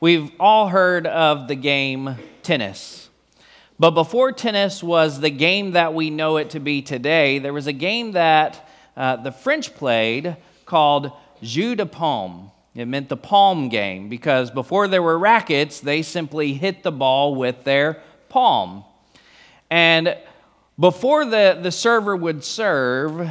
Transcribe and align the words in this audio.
we've 0.00 0.30
all 0.38 0.68
heard 0.68 1.06
of 1.06 1.48
the 1.48 1.54
game 1.54 2.16
tennis. 2.42 3.08
But 3.78 3.92
before 3.92 4.32
tennis 4.32 4.82
was 4.82 5.20
the 5.20 5.30
game 5.30 5.72
that 5.72 5.94
we 5.94 6.10
know 6.10 6.36
it 6.36 6.50
to 6.50 6.60
be 6.60 6.82
today, 6.82 7.38
there 7.38 7.52
was 7.52 7.66
a 7.66 7.72
game 7.72 8.12
that 8.12 8.68
uh, 8.96 9.16
the 9.16 9.32
French 9.32 9.74
played 9.74 10.36
called 10.66 11.12
Jeu 11.42 11.74
de 11.74 11.86
Paume. 11.86 12.50
It 12.74 12.86
meant 12.86 13.08
the 13.08 13.16
palm 13.16 13.68
game 13.68 14.08
because 14.08 14.50
before 14.50 14.86
there 14.88 15.02
were 15.02 15.18
rackets, 15.18 15.80
they 15.80 16.02
simply 16.02 16.54
hit 16.54 16.82
the 16.82 16.92
ball 16.92 17.34
with 17.34 17.64
their 17.64 18.02
palm. 18.28 18.84
And 19.70 20.16
before 20.78 21.24
the, 21.24 21.58
the 21.60 21.72
server 21.72 22.16
would 22.16 22.44
serve, 22.44 23.28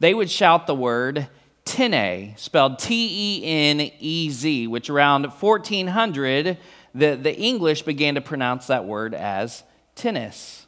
they 0.00 0.14
would 0.14 0.30
shout 0.30 0.66
the 0.66 0.74
word 0.74 1.28
tenez, 1.64 2.40
spelled 2.40 2.78
T 2.78 3.40
E 3.40 3.44
N 3.44 3.90
E 4.00 4.30
Z, 4.30 4.66
which 4.66 4.90
around 4.90 5.26
1400, 5.26 6.58
the, 6.94 7.16
the 7.16 7.34
English 7.36 7.82
began 7.82 8.14
to 8.16 8.20
pronounce 8.20 8.66
that 8.66 8.84
word 8.84 9.14
as 9.14 9.62
tennis. 9.94 10.66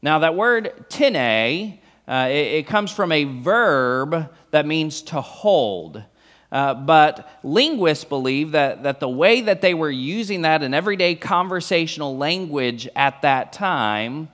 Now, 0.00 0.20
that 0.20 0.34
word 0.34 0.86
tenez, 0.88 1.78
uh, 2.08 2.28
it, 2.28 2.34
it, 2.34 2.66
comes 2.66 2.90
from 2.90 3.12
a 3.12 3.24
verb 3.24 4.30
that 4.50 4.66
means 4.66 5.02
to 5.02 5.20
hold. 5.20 6.02
Uh, 6.50 6.74
but 6.74 7.30
linguists 7.42 8.04
believe 8.04 8.52
that, 8.52 8.82
that 8.82 9.00
the 9.00 9.08
way 9.08 9.40
that 9.40 9.62
they 9.62 9.72
were 9.72 9.90
using 9.90 10.42
that 10.42 10.62
in 10.62 10.74
everyday 10.74 11.14
conversational 11.14 12.16
language 12.16 12.88
at 12.94 13.22
that 13.22 13.52
time 13.52 14.28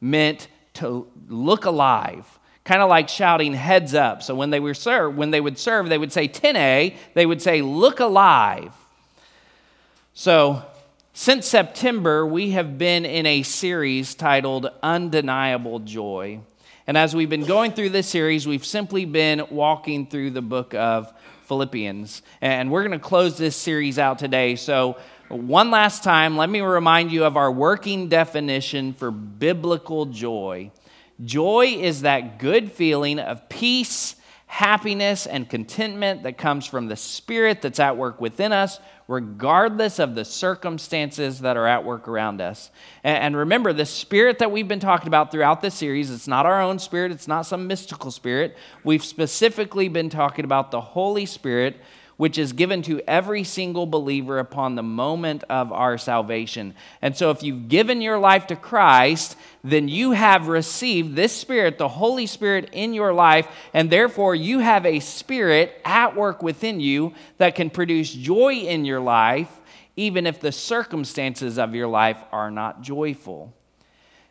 meant 0.00 0.48
to 0.74 1.08
look 1.28 1.64
alive, 1.64 2.37
kind 2.68 2.82
of 2.82 2.90
like 2.90 3.08
shouting 3.08 3.54
heads 3.54 3.94
up. 3.94 4.22
So 4.22 4.34
when 4.34 4.50
they 4.50 4.60
were 4.60 4.74
served, 4.74 5.16
when 5.16 5.30
they 5.30 5.40
would 5.40 5.58
serve, 5.58 5.88
they 5.88 5.96
would 5.96 6.12
say 6.12 6.28
tenez, 6.28 6.92
they 7.14 7.24
would 7.24 7.40
say 7.40 7.62
look 7.62 7.98
alive. 7.98 8.74
So 10.12 10.62
since 11.14 11.46
September, 11.46 12.26
we 12.26 12.50
have 12.50 12.76
been 12.76 13.06
in 13.06 13.24
a 13.24 13.42
series 13.42 14.14
titled 14.14 14.70
Undeniable 14.82 15.78
Joy. 15.78 16.40
And 16.86 16.98
as 16.98 17.16
we've 17.16 17.30
been 17.30 17.46
going 17.46 17.72
through 17.72 17.88
this 17.88 18.06
series, 18.06 18.46
we've 18.46 18.66
simply 18.66 19.06
been 19.06 19.46
walking 19.48 20.06
through 20.06 20.32
the 20.32 20.42
book 20.42 20.74
of 20.74 21.10
Philippians. 21.46 22.20
And 22.42 22.70
we're 22.70 22.82
going 22.82 22.92
to 22.92 22.98
close 22.98 23.38
this 23.38 23.56
series 23.56 23.98
out 23.98 24.18
today. 24.18 24.56
So, 24.56 24.98
one 25.28 25.70
last 25.70 26.04
time, 26.04 26.36
let 26.36 26.50
me 26.50 26.60
remind 26.60 27.12
you 27.12 27.24
of 27.24 27.38
our 27.38 27.50
working 27.50 28.08
definition 28.08 28.92
for 28.92 29.10
biblical 29.10 30.06
joy. 30.06 30.70
Joy 31.24 31.76
is 31.78 32.02
that 32.02 32.38
good 32.38 32.70
feeling 32.70 33.18
of 33.18 33.48
peace, 33.48 34.16
happiness, 34.46 35.26
and 35.26 35.48
contentment 35.48 36.22
that 36.22 36.38
comes 36.38 36.66
from 36.66 36.88
the 36.88 36.96
Spirit 36.96 37.62
that's 37.62 37.80
at 37.80 37.96
work 37.96 38.20
within 38.20 38.52
us 38.52 38.78
regardless 39.08 39.98
of 39.98 40.14
the 40.14 40.24
circumstances 40.24 41.40
that 41.40 41.56
are 41.56 41.66
at 41.66 41.82
work 41.82 42.06
around 42.06 42.42
us. 42.42 42.70
And 43.02 43.34
remember, 43.34 43.72
the 43.72 43.86
spirit 43.86 44.38
that 44.38 44.52
we've 44.52 44.68
been 44.68 44.80
talking 44.80 45.08
about 45.08 45.32
throughout 45.32 45.62
this 45.62 45.74
series, 45.74 46.10
it's 46.10 46.28
not 46.28 46.44
our 46.44 46.60
own 46.60 46.78
spirit, 46.78 47.10
it's 47.10 47.26
not 47.26 47.46
some 47.46 47.66
mystical 47.66 48.10
spirit. 48.10 48.56
We've 48.84 49.02
specifically 49.02 49.88
been 49.88 50.10
talking 50.10 50.44
about 50.44 50.70
the 50.70 50.82
Holy 50.82 51.24
Spirit 51.24 51.80
which 52.18 52.36
is 52.36 52.52
given 52.52 52.82
to 52.82 53.00
every 53.08 53.44
single 53.44 53.86
believer 53.86 54.38
upon 54.40 54.74
the 54.74 54.82
moment 54.82 55.44
of 55.48 55.72
our 55.72 55.96
salvation. 55.96 56.74
And 57.00 57.16
so, 57.16 57.30
if 57.30 57.42
you've 57.42 57.68
given 57.68 58.02
your 58.02 58.18
life 58.18 58.48
to 58.48 58.56
Christ, 58.56 59.36
then 59.64 59.88
you 59.88 60.10
have 60.10 60.48
received 60.48 61.14
this 61.14 61.32
Spirit, 61.32 61.78
the 61.78 61.88
Holy 61.88 62.26
Spirit, 62.26 62.70
in 62.72 62.92
your 62.92 63.14
life, 63.14 63.46
and 63.72 63.88
therefore 63.88 64.34
you 64.34 64.58
have 64.58 64.84
a 64.84 65.00
Spirit 65.00 65.80
at 65.84 66.16
work 66.16 66.42
within 66.42 66.80
you 66.80 67.14
that 67.38 67.54
can 67.54 67.70
produce 67.70 68.12
joy 68.12 68.54
in 68.54 68.84
your 68.84 69.00
life, 69.00 69.60
even 69.94 70.26
if 70.26 70.40
the 70.40 70.52
circumstances 70.52 71.56
of 71.56 71.74
your 71.74 71.88
life 71.88 72.18
are 72.32 72.50
not 72.50 72.82
joyful. 72.82 73.54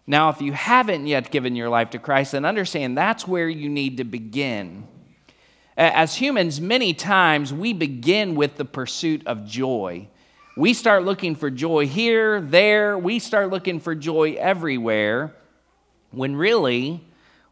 Now, 0.05 0.29
if 0.29 0.41
you 0.41 0.51
haven't 0.51 1.07
yet 1.07 1.31
given 1.31 1.55
your 1.55 1.69
life 1.69 1.91
to 1.91 1.99
Christ, 1.99 2.33
then 2.33 2.43
understand 2.43 2.97
that's 2.97 3.25
where 3.25 3.47
you 3.47 3.69
need 3.69 3.97
to 3.97 4.03
begin. 4.03 4.87
As 5.77 6.15
humans, 6.15 6.59
many 6.59 6.95
times 6.95 7.53
we 7.53 7.71
begin 7.71 8.33
with 8.33 8.55
the 8.55 8.65
pursuit 8.65 9.21
of 9.27 9.45
joy. 9.45 10.07
We 10.55 10.73
start 10.73 11.03
looking 11.03 11.35
for 11.35 11.51
joy 11.51 11.85
here, 11.85 12.41
there, 12.41 12.97
we 12.97 13.19
start 13.19 13.51
looking 13.51 13.79
for 13.79 13.93
joy 13.93 14.33
everywhere, 14.39 15.35
when 16.09 16.35
really 16.35 17.03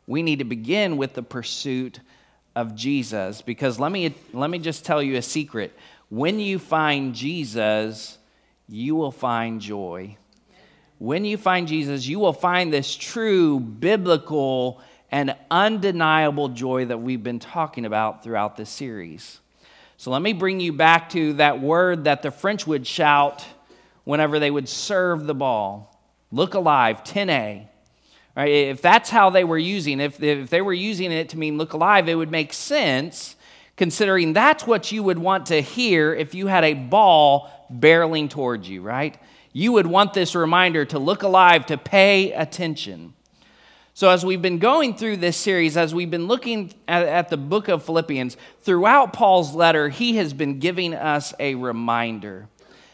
we 0.07 0.23
need 0.23 0.39
to 0.39 0.45
begin 0.45 0.97
with 0.97 1.13
the 1.13 1.21
pursuit 1.21 1.99
of 2.55 2.73
Jesus. 2.73 3.43
Because 3.43 3.79
let 3.79 3.91
me, 3.91 4.15
let 4.33 4.49
me 4.49 4.57
just 4.57 4.85
tell 4.85 5.03
you 5.03 5.17
a 5.17 5.21
secret 5.21 5.71
when 6.09 6.39
you 6.39 6.57
find 6.57 7.13
Jesus, 7.13 8.17
you 8.67 8.95
will 8.95 9.11
find 9.11 9.61
joy. 9.61 10.17
When 10.97 11.25
you 11.25 11.37
find 11.37 11.67
Jesus, 11.67 12.07
you 12.07 12.17
will 12.17 12.33
find 12.33 12.73
this 12.73 12.95
true 12.95 13.59
biblical 13.59 14.81
and 15.11 15.35
undeniable 15.49 16.49
joy 16.49 16.85
that 16.85 16.97
we've 16.97 17.23
been 17.23 17.39
talking 17.39 17.85
about 17.85 18.23
throughout 18.23 18.57
this 18.57 18.69
series. 18.69 19.39
So 19.97 20.11
let 20.11 20.21
me 20.21 20.33
bring 20.33 20.59
you 20.59 20.73
back 20.73 21.09
to 21.11 21.33
that 21.33 21.61
word 21.61 22.03
that 22.03 22.21
the 22.21 22.31
French 22.31 22.67
would 22.67 22.85
shout 22.85 23.45
whenever 24.03 24.39
they 24.39 24.51
would 24.51 24.67
serve 24.67 25.25
the 25.25 25.35
ball. 25.35 25.99
Look 26.31 26.53
alive, 26.53 27.03
tenez. 27.03 27.67
Right? 28.35 28.49
If 28.49 28.81
that's 28.81 29.09
how 29.09 29.29
they 29.29 29.45
were 29.45 29.57
using 29.57 30.01
if, 30.01 30.21
if 30.21 30.49
they 30.49 30.61
were 30.61 30.73
using 30.73 31.11
it 31.11 31.29
to 31.29 31.37
mean 31.37 31.57
look 31.57 31.71
alive, 31.71 32.09
it 32.09 32.15
would 32.15 32.31
make 32.31 32.51
sense 32.51 33.37
considering 33.77 34.33
that's 34.33 34.67
what 34.67 34.91
you 34.91 35.03
would 35.03 35.19
want 35.19 35.47
to 35.47 35.61
hear 35.61 36.13
if 36.13 36.33
you 36.33 36.47
had 36.47 36.63
a 36.63 36.73
ball 36.73 37.49
barreling 37.71 38.29
towards 38.29 38.69
you, 38.69 38.81
right? 38.81 39.17
You 39.53 39.71
would 39.73 39.87
want 39.87 40.13
this 40.13 40.35
reminder 40.35 40.85
to 40.85 40.99
look 40.99 41.23
alive, 41.23 41.65
to 41.67 41.77
pay 41.77 42.33
attention. 42.33 43.14
So, 43.97 44.09
as 44.09 44.25
we've 44.25 44.41
been 44.41 44.59
going 44.59 44.97
through 44.97 45.17
this 45.17 45.37
series, 45.37 45.77
as 45.77 45.95
we've 45.95 46.11
been 46.11 46.27
looking 46.27 46.73
at, 46.85 47.07
at, 47.07 47.29
the 47.29 47.37
book 47.37 47.69
of 47.69 47.85
Philippians, 47.85 48.35
throughout 48.59 49.13
Paul's 49.13 49.55
letter, 49.55 49.87
he 49.87 50.17
has 50.17 50.33
been 50.33 50.59
giving 50.59 50.93
us 50.93 51.33
a 51.39 51.55
reminder 51.55 52.49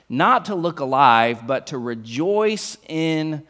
not 0.08 0.46
to 0.46 0.54
look 0.54 0.80
alive, 0.80 1.48
but 1.48 1.66
to 1.68 1.80
rejoice 1.80 2.78
in 2.88 3.42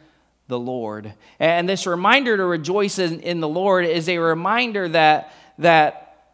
the 0.48 0.58
Lord. 0.58 1.12
And 1.38 1.68
this 1.68 1.86
reminder 1.86 2.38
to 2.38 2.44
rejoice 2.46 2.98
in, 2.98 3.20
in 3.20 3.40
the 3.40 3.48
Lord 3.48 3.84
is 3.84 4.08
a 4.08 4.16
reminder 4.16 4.88
that, 4.88 5.34
that 5.58 6.30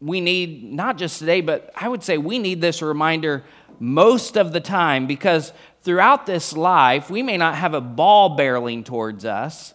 we 0.00 0.22
need, 0.22 0.64
not 0.64 0.96
just 0.96 1.18
today, 1.18 1.42
but 1.42 1.70
I 1.76 1.90
would 1.90 2.02
say 2.02 2.16
we 2.16 2.38
need 2.38 2.62
this 2.62 2.80
reminder 2.80 3.44
most 3.80 4.38
of 4.38 4.54
the 4.54 4.60
time 4.60 5.06
because 5.06 5.52
throughout 5.82 6.24
this 6.24 6.54
life, 6.54 7.10
we 7.10 7.22
may 7.22 7.36
not 7.36 7.54
have 7.56 7.74
a 7.74 7.82
ball 7.82 8.34
barreling 8.34 8.82
towards 8.82 9.26
us. 9.26 9.74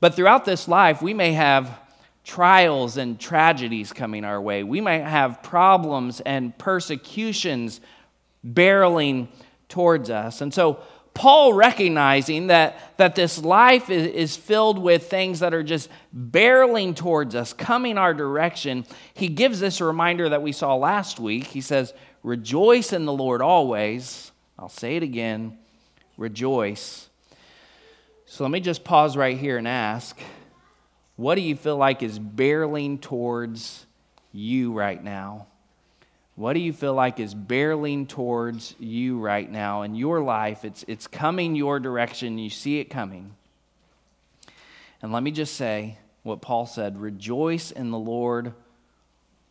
But 0.00 0.14
throughout 0.14 0.44
this 0.44 0.68
life, 0.68 1.00
we 1.02 1.14
may 1.14 1.32
have 1.32 1.78
trials 2.24 2.96
and 2.96 3.18
tragedies 3.18 3.92
coming 3.92 4.24
our 4.24 4.40
way. 4.40 4.62
We 4.62 4.80
might 4.80 5.02
have 5.02 5.42
problems 5.42 6.20
and 6.20 6.56
persecutions 6.58 7.80
barreling 8.44 9.28
towards 9.68 10.10
us. 10.10 10.40
And 10.40 10.52
so, 10.52 10.80
Paul 11.14 11.54
recognizing 11.54 12.48
that, 12.48 12.78
that 12.98 13.14
this 13.14 13.38
life 13.38 13.88
is, 13.88 14.06
is 14.08 14.36
filled 14.36 14.78
with 14.78 15.08
things 15.08 15.40
that 15.40 15.54
are 15.54 15.62
just 15.62 15.88
barreling 16.14 16.94
towards 16.94 17.34
us, 17.34 17.54
coming 17.54 17.96
our 17.96 18.12
direction, 18.12 18.84
he 19.14 19.28
gives 19.28 19.58
this 19.58 19.80
reminder 19.80 20.28
that 20.28 20.42
we 20.42 20.52
saw 20.52 20.74
last 20.74 21.18
week. 21.18 21.44
He 21.44 21.62
says, 21.62 21.94
Rejoice 22.22 22.92
in 22.92 23.06
the 23.06 23.14
Lord 23.14 23.40
always. 23.40 24.30
I'll 24.58 24.68
say 24.68 24.96
it 24.96 25.02
again 25.02 25.58
rejoice. 26.16 27.08
So 28.36 28.44
let 28.44 28.50
me 28.50 28.60
just 28.60 28.84
pause 28.84 29.16
right 29.16 29.38
here 29.38 29.56
and 29.56 29.66
ask 29.66 30.20
what 31.16 31.36
do 31.36 31.40
you 31.40 31.56
feel 31.56 31.78
like 31.78 32.02
is 32.02 32.18
barreling 32.18 33.00
towards 33.00 33.86
you 34.30 34.74
right 34.74 35.02
now? 35.02 35.46
What 36.34 36.52
do 36.52 36.60
you 36.60 36.74
feel 36.74 36.92
like 36.92 37.18
is 37.18 37.34
barreling 37.34 38.06
towards 38.06 38.74
you 38.78 39.18
right 39.18 39.50
now 39.50 39.80
in 39.80 39.94
your 39.94 40.20
life? 40.20 40.66
It's, 40.66 40.84
it's 40.86 41.06
coming 41.06 41.54
your 41.54 41.80
direction. 41.80 42.36
You 42.36 42.50
see 42.50 42.78
it 42.78 42.90
coming. 42.90 43.34
And 45.00 45.14
let 45.14 45.22
me 45.22 45.30
just 45.30 45.54
say 45.54 45.96
what 46.22 46.42
Paul 46.42 46.66
said 46.66 46.98
rejoice 46.98 47.70
in 47.70 47.90
the 47.90 47.98
Lord 47.98 48.52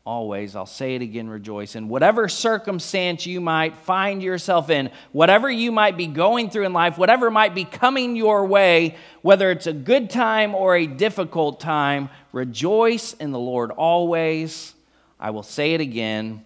always. 0.06 0.56
I'll 0.56 0.68
say 0.68 0.96
it 0.96 1.02
again, 1.02 1.28
rejoice. 1.28 1.76
In 1.76 1.90
whatever 1.90 2.30
circumstance 2.30 3.26
you 3.26 3.42
might 3.42 3.76
find 3.76 4.22
yourself 4.22 4.70
in, 4.70 4.92
whatever 5.12 5.50
you 5.50 5.72
might 5.72 5.98
be 5.98 6.06
going 6.06 6.52
through 6.52 6.66
in 6.66 6.74
life, 6.74 6.98
whatever 6.98 7.32
might 7.32 7.56
be 7.56 7.66
coming 7.66 8.16
your 8.16 8.46
way, 8.46 8.96
whether 9.24 9.50
it's 9.50 9.66
a 9.66 9.74
good 9.74 10.10
time 10.12 10.54
or 10.54 10.76
a 10.76 10.86
difficult 10.86 11.60
time, 11.60 12.10
rejoice 12.32 13.14
in 13.14 13.32
the 13.32 13.40
Lord 13.40 13.72
always. 13.72 14.76
I 15.20 15.32
will 15.32 15.44
say 15.44 15.74
it 15.74 15.82
again, 15.82 16.46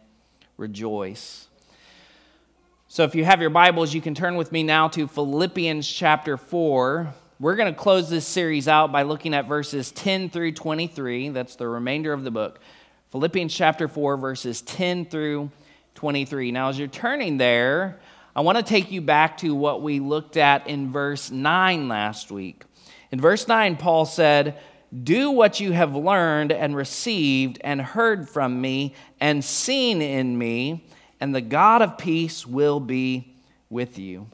rejoice. 0.56 1.48
So 2.88 3.04
if 3.04 3.14
you 3.14 3.26
have 3.26 3.42
your 3.42 3.50
Bibles, 3.50 3.94
you 3.94 4.02
can 4.02 4.16
turn 4.16 4.38
with 4.38 4.54
me 4.54 4.64
now 4.64 4.88
to 4.90 5.06
Philippians 5.06 5.88
chapter 5.88 6.38
4. 6.38 7.14
We're 7.42 7.56
going 7.56 7.74
to 7.74 7.80
close 7.80 8.10
this 8.10 8.26
series 8.26 8.68
out 8.68 8.92
by 8.92 9.04
looking 9.04 9.34
at 9.34 9.48
verses 9.48 9.92
10 9.92 10.30
through 10.30 10.54
23. 10.54 11.30
That's 11.30 11.56
the 11.56 11.68
remainder 11.68 12.14
of 12.14 12.24
the 12.24 12.32
book. 12.32 12.60
Philippians 13.12 13.52
chapter 13.52 13.88
4, 13.88 14.18
verses 14.18 14.62
10 14.62 15.06
through 15.06 15.50
23. 15.96 16.52
Now, 16.52 16.70
as 16.70 16.78
you're 16.78 16.88
turning 16.88 17.38
there, 17.38 18.00
I 18.36 18.42
want 18.42 18.60
to 18.60 18.64
take 18.64 18.92
you 18.92 19.02
back 19.02 19.38
to 19.38 19.56
what 19.56 19.82
we 19.82 20.00
looked 20.00 20.38
at 20.38 20.68
in 20.68 20.92
verse 20.92 21.32
9 21.32 21.88
last 21.88 22.30
week. 22.30 22.66
In 23.12 23.20
verse 23.20 23.48
9, 23.48 23.78
Paul 23.78 24.06
said, 24.06 24.60
Do 25.04 25.32
what 25.32 25.60
you 25.60 25.72
have 25.72 25.96
learned 25.96 26.52
and 26.52 26.76
received 26.76 27.60
and 27.64 27.82
heard 27.82 28.30
from 28.30 28.62
me 28.62 28.94
and 29.20 29.44
seen 29.44 30.04
in 30.04 30.38
me, 30.38 30.86
and 31.20 31.34
the 31.34 31.42
God 31.42 31.82
of 31.82 31.98
peace 31.98 32.46
will 32.46 32.80
be 32.80 33.36
with 33.72 33.98
you. 33.98 34.28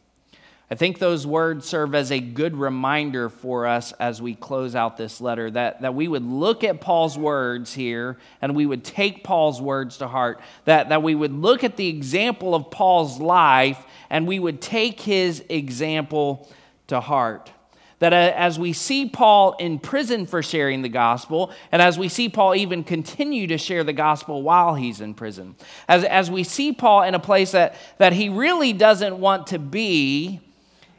I 0.75 0.77
think 0.77 0.99
those 0.99 1.25
words 1.25 1.65
serve 1.65 1.95
as 1.95 2.11
a 2.11 2.19
good 2.19 2.57
reminder 2.57 3.29
for 3.29 3.65
us 3.65 3.93
as 3.93 4.21
we 4.21 4.35
close 4.35 4.75
out 4.75 4.97
this 4.97 5.21
letter 5.21 5.49
that, 5.51 5.83
that 5.83 5.95
we 5.95 6.09
would 6.09 6.25
look 6.25 6.65
at 6.65 6.81
Paul's 6.81 7.17
words 7.17 7.73
here 7.73 8.17
and 8.41 8.57
we 8.57 8.65
would 8.65 8.83
take 8.83 9.23
Paul's 9.23 9.61
words 9.61 9.99
to 9.99 10.09
heart, 10.09 10.41
that, 10.65 10.89
that 10.89 11.01
we 11.01 11.15
would 11.15 11.31
look 11.31 11.63
at 11.63 11.77
the 11.77 11.87
example 11.87 12.53
of 12.53 12.71
Paul's 12.71 13.21
life 13.21 13.85
and 14.09 14.27
we 14.27 14.37
would 14.37 14.59
take 14.59 14.99
his 14.99 15.41
example 15.47 16.51
to 16.87 16.99
heart. 16.99 17.53
That 17.99 18.11
uh, 18.11 18.33
as 18.35 18.59
we 18.59 18.73
see 18.73 19.07
Paul 19.07 19.53
in 19.53 19.79
prison 19.79 20.25
for 20.25 20.43
sharing 20.43 20.81
the 20.81 20.89
gospel, 20.89 21.53
and 21.71 21.81
as 21.81 21.97
we 21.97 22.09
see 22.09 22.27
Paul 22.27 22.53
even 22.53 22.83
continue 22.83 23.47
to 23.47 23.57
share 23.57 23.85
the 23.85 23.93
gospel 23.93 24.43
while 24.43 24.75
he's 24.75 24.99
in 24.99 25.13
prison, 25.13 25.55
as, 25.87 26.03
as 26.03 26.29
we 26.29 26.43
see 26.43 26.73
Paul 26.73 27.03
in 27.03 27.15
a 27.15 27.19
place 27.19 27.51
that, 27.51 27.77
that 27.97 28.11
he 28.11 28.27
really 28.27 28.73
doesn't 28.73 29.17
want 29.17 29.47
to 29.47 29.57
be, 29.57 30.41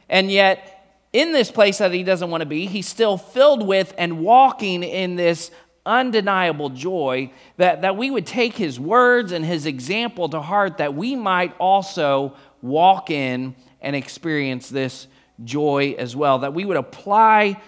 and 0.09 0.31
yet, 0.31 0.73
in 1.13 1.31
this 1.31 1.51
place 1.51 1.79
that 1.79 1.91
he 1.91 2.03
doesn't 2.03 2.29
want 2.29 2.41
to 2.41 2.45
be, 2.45 2.65
he's 2.65 2.87
still 2.87 3.17
filled 3.17 3.65
with 3.65 3.93
and 3.97 4.19
walking 4.19 4.83
in 4.83 5.15
this 5.15 5.51
undeniable 5.85 6.69
joy 6.69 7.31
that, 7.55 7.81
that 7.81 7.95
we 7.95 8.11
would 8.11 8.25
take 8.25 8.53
his 8.53 8.79
words 8.79 9.31
and 9.31 9.45
his 9.45 9.65
example 9.65 10.27
to 10.29 10.41
heart 10.41 10.77
that 10.77 10.93
we 10.93 11.15
might 11.15 11.55
also 11.57 12.35
walk 12.61 13.09
in 13.09 13.55
and 13.81 13.95
experience 13.95 14.69
this 14.69 15.07
joy 15.43 15.95
as 15.97 16.15
well. 16.15 16.39
That 16.39 16.53
we 16.53 16.65
would 16.65 16.77
apply 16.77 17.61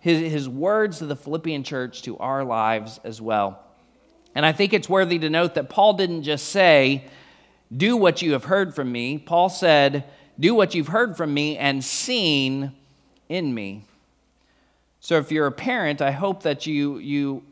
his, 0.00 0.32
his 0.32 0.48
words 0.48 0.98
to 0.98 1.06
the 1.06 1.16
Philippian 1.16 1.62
church 1.62 2.02
to 2.02 2.16
our 2.18 2.44
lives 2.44 2.98
as 3.04 3.20
well. 3.20 3.62
And 4.34 4.44
I 4.44 4.52
think 4.52 4.72
it's 4.72 4.88
worthy 4.88 5.18
to 5.18 5.30
note 5.30 5.54
that 5.54 5.68
Paul 5.68 5.94
didn't 5.94 6.22
just 6.22 6.48
say, 6.48 7.06
Do 7.74 7.96
what 7.96 8.22
you 8.22 8.32
have 8.32 8.44
heard 8.44 8.74
from 8.74 8.90
me. 8.90 9.18
Paul 9.18 9.48
said, 9.48 10.04
do 10.38 10.54
what 10.54 10.74
you've 10.74 10.88
heard 10.88 11.16
from 11.16 11.32
me 11.32 11.56
and 11.56 11.82
seen 11.82 12.72
in 13.28 13.54
me. 13.54 13.84
So 15.00 15.16
if 15.18 15.30
you're 15.30 15.46
a 15.46 15.52
parent, 15.52 16.02
I 16.02 16.10
hope 16.10 16.42
that 16.42 16.66
you, 16.66 16.98
you 16.98 17.44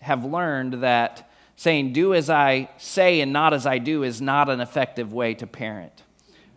have 0.00 0.24
learned 0.24 0.82
that 0.82 1.30
saying, 1.56 1.92
do 1.92 2.14
as 2.14 2.30
I 2.30 2.68
say 2.78 3.20
and 3.20 3.32
not 3.32 3.52
as 3.52 3.66
I 3.66 3.78
do, 3.78 4.02
is 4.02 4.20
not 4.20 4.48
an 4.48 4.60
effective 4.60 5.12
way 5.12 5.34
to 5.34 5.46
parent, 5.46 6.02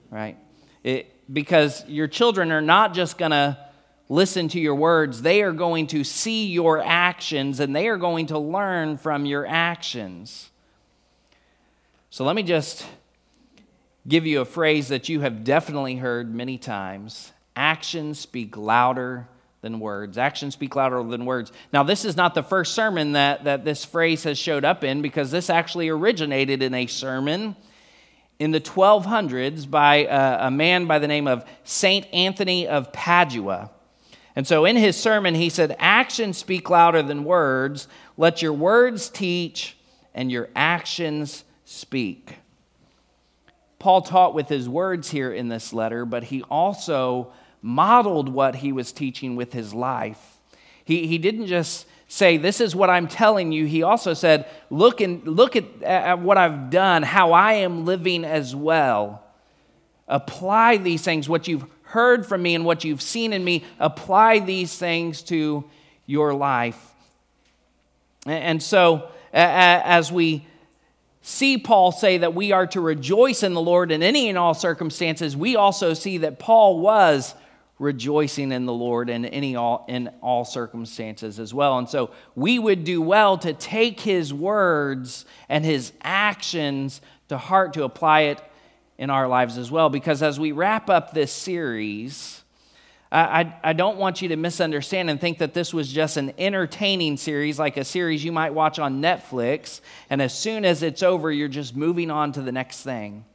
right? 0.09 0.37
It, 0.83 1.11
because 1.31 1.87
your 1.87 2.07
children 2.07 2.51
are 2.51 2.61
not 2.61 2.93
just 2.93 3.17
going 3.17 3.31
to 3.31 3.57
listen 4.09 4.49
to 4.49 4.59
your 4.59 4.75
words, 4.75 5.21
they 5.21 5.41
are 5.41 5.53
going 5.53 5.87
to 5.87 6.03
see 6.03 6.47
your 6.47 6.83
actions 6.83 7.59
and 7.59 7.75
they 7.75 7.87
are 7.87 7.97
going 7.97 8.27
to 8.27 8.37
learn 8.37 8.97
from 8.97 9.25
your 9.25 9.47
actions. 9.47 10.49
So 12.09 12.25
let 12.25 12.35
me 12.35 12.43
just 12.43 12.85
give 14.07 14.25
you 14.25 14.41
a 14.41 14.45
phrase 14.45 14.87
that 14.89 15.09
you 15.09 15.21
have 15.21 15.43
definitely 15.43 15.95
heard 15.95 16.33
many 16.33 16.57
times 16.57 17.31
actions 17.55 18.19
speak 18.19 18.55
louder 18.57 19.27
than 19.61 19.79
words. 19.79 20.17
Actions 20.17 20.53
speak 20.53 20.75
louder 20.75 21.03
than 21.03 21.25
words. 21.25 21.51
Now, 21.71 21.83
this 21.83 22.05
is 22.05 22.17
not 22.17 22.33
the 22.33 22.43
first 22.43 22.73
sermon 22.73 23.13
that, 23.13 23.43
that 23.43 23.63
this 23.63 23.85
phrase 23.85 24.23
has 24.23 24.37
showed 24.37 24.65
up 24.65 24.83
in 24.83 25.01
because 25.01 25.31
this 25.31 25.49
actually 25.49 25.89
originated 25.89 26.63
in 26.63 26.73
a 26.73 26.87
sermon 26.87 27.55
in 28.39 28.51
the 28.51 28.59
1200s 28.59 29.69
by 29.69 30.05
a, 30.05 30.47
a 30.47 30.51
man 30.51 30.87
by 30.87 30.97
the 30.97 31.07
name 31.07 31.27
of 31.27 31.45
St. 31.63 32.07
Anthony 32.11 32.67
of 32.67 32.91
Padua. 32.91 33.69
And 34.35 34.47
so 34.47 34.65
in 34.65 34.77
his 34.77 34.97
sermon, 34.97 35.35
he 35.35 35.49
said, 35.49 35.75
Actions 35.77 36.37
speak 36.37 36.69
louder 36.69 37.03
than 37.03 37.23
words. 37.23 37.87
Let 38.17 38.41
your 38.41 38.53
words 38.53 39.09
teach 39.09 39.77
and 40.15 40.31
your 40.31 40.49
actions 40.55 41.43
speak. 41.65 42.37
Paul 43.81 44.03
taught 44.03 44.35
with 44.35 44.47
his 44.47 44.69
words 44.69 45.09
here 45.09 45.33
in 45.33 45.49
this 45.49 45.73
letter, 45.73 46.05
but 46.05 46.25
he 46.25 46.43
also 46.43 47.33
modeled 47.63 48.29
what 48.29 48.57
he 48.57 48.71
was 48.71 48.91
teaching 48.91 49.35
with 49.35 49.53
his 49.53 49.73
life. 49.73 50.37
He, 50.85 51.07
he 51.07 51.17
didn't 51.17 51.47
just 51.47 51.87
say, 52.07 52.37
This 52.37 52.61
is 52.61 52.75
what 52.75 52.91
I'm 52.91 53.07
telling 53.07 53.51
you. 53.51 53.65
He 53.65 53.81
also 53.81 54.13
said, 54.13 54.45
Look, 54.69 55.01
and, 55.01 55.25
look 55.27 55.55
at, 55.55 55.65
at 55.81 56.19
what 56.19 56.37
I've 56.37 56.69
done, 56.69 57.01
how 57.01 57.31
I 57.31 57.53
am 57.53 57.83
living 57.83 58.23
as 58.23 58.55
well. 58.55 59.23
Apply 60.07 60.77
these 60.77 61.01
things, 61.01 61.27
what 61.27 61.47
you've 61.47 61.65
heard 61.81 62.27
from 62.27 62.43
me 62.43 62.53
and 62.53 62.63
what 62.63 62.83
you've 62.83 63.01
seen 63.01 63.33
in 63.33 63.43
me, 63.43 63.63
apply 63.79 64.41
these 64.41 64.77
things 64.77 65.23
to 65.23 65.63
your 66.05 66.35
life. 66.35 66.93
And 68.27 68.61
so, 68.61 69.09
as 69.33 70.11
we 70.11 70.45
see 71.21 71.57
Paul 71.57 71.91
say 71.91 72.19
that 72.19 72.33
we 72.33 72.51
are 72.51 72.67
to 72.67 72.81
rejoice 72.81 73.43
in 73.43 73.53
the 73.53 73.61
Lord 73.61 73.91
in 73.91 74.03
any 74.03 74.29
and 74.29 74.37
all 74.37 74.53
circumstances, 74.53 75.37
we 75.37 75.55
also 75.55 75.93
see 75.93 76.19
that 76.19 76.39
Paul 76.39 76.79
was 76.79 77.35
rejoicing 77.81 78.51
in 78.51 78.67
the 78.67 78.73
Lord 78.73 79.09
in 79.09 79.25
any 79.25 79.55
all 79.55 79.85
in 79.89 80.07
all 80.21 80.45
circumstances 80.45 81.39
as 81.39 81.51
well. 81.51 81.79
And 81.79 81.89
so 81.89 82.11
we 82.35 82.59
would 82.59 82.83
do 82.83 83.01
well 83.01 83.39
to 83.39 83.53
take 83.53 83.99
his 83.99 84.31
words 84.31 85.25
and 85.49 85.65
his 85.65 85.91
actions 86.01 87.01
to 87.29 87.39
heart 87.39 87.73
to 87.73 87.83
apply 87.83 88.21
it 88.21 88.41
in 88.99 89.09
our 89.09 89.27
lives 89.27 89.57
as 89.57 89.71
well 89.71 89.89
because 89.89 90.21
as 90.21 90.39
we 90.39 90.51
wrap 90.51 90.89
up 90.91 91.11
this 91.11 91.31
series, 91.31 92.43
I, 93.13 93.53
I 93.61 93.73
don't 93.73 93.97
want 93.97 94.21
you 94.21 94.29
to 94.29 94.37
misunderstand 94.37 95.09
and 95.09 95.19
think 95.19 95.39
that 95.39 95.53
this 95.53 95.73
was 95.73 95.91
just 95.91 96.15
an 96.15 96.33
entertaining 96.37 97.17
series, 97.17 97.59
like 97.59 97.75
a 97.75 97.83
series 97.83 98.23
you 98.23 98.31
might 98.31 98.53
watch 98.53 98.79
on 98.79 99.01
Netflix, 99.01 99.81
and 100.09 100.21
as 100.21 100.33
soon 100.33 100.63
as 100.63 100.81
it's 100.81 101.03
over, 101.03 101.29
you're 101.29 101.49
just 101.49 101.75
moving 101.75 102.09
on 102.09 102.31
to 102.31 102.41
the 102.41 102.53
next 102.53 102.83
thing. 102.83 103.25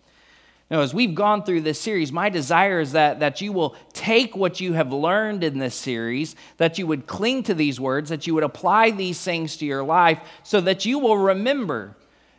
Now, 0.70 0.80
as 0.80 0.94
we've 0.94 1.14
gone 1.14 1.44
through 1.44 1.60
this 1.60 1.78
series, 1.78 2.10
my 2.10 2.30
desire 2.30 2.80
is 2.80 2.92
that, 2.92 3.20
that 3.20 3.40
you 3.40 3.52
will 3.52 3.76
take 3.92 4.34
what 4.34 4.60
you 4.60 4.72
have 4.72 4.92
learned 4.92 5.44
in 5.44 5.58
this 5.58 5.74
series, 5.74 6.34
that 6.56 6.78
you 6.78 6.86
would 6.86 7.06
cling 7.06 7.42
to 7.44 7.54
these 7.54 7.78
words, 7.78 8.08
that 8.08 8.26
you 8.26 8.34
would 8.34 8.44
apply 8.44 8.90
these 8.90 9.22
things 9.22 9.58
to 9.58 9.66
your 9.66 9.84
life, 9.84 10.20
so 10.42 10.60
that 10.62 10.86
you 10.86 10.98
will 10.98 11.18
remember 11.18 11.94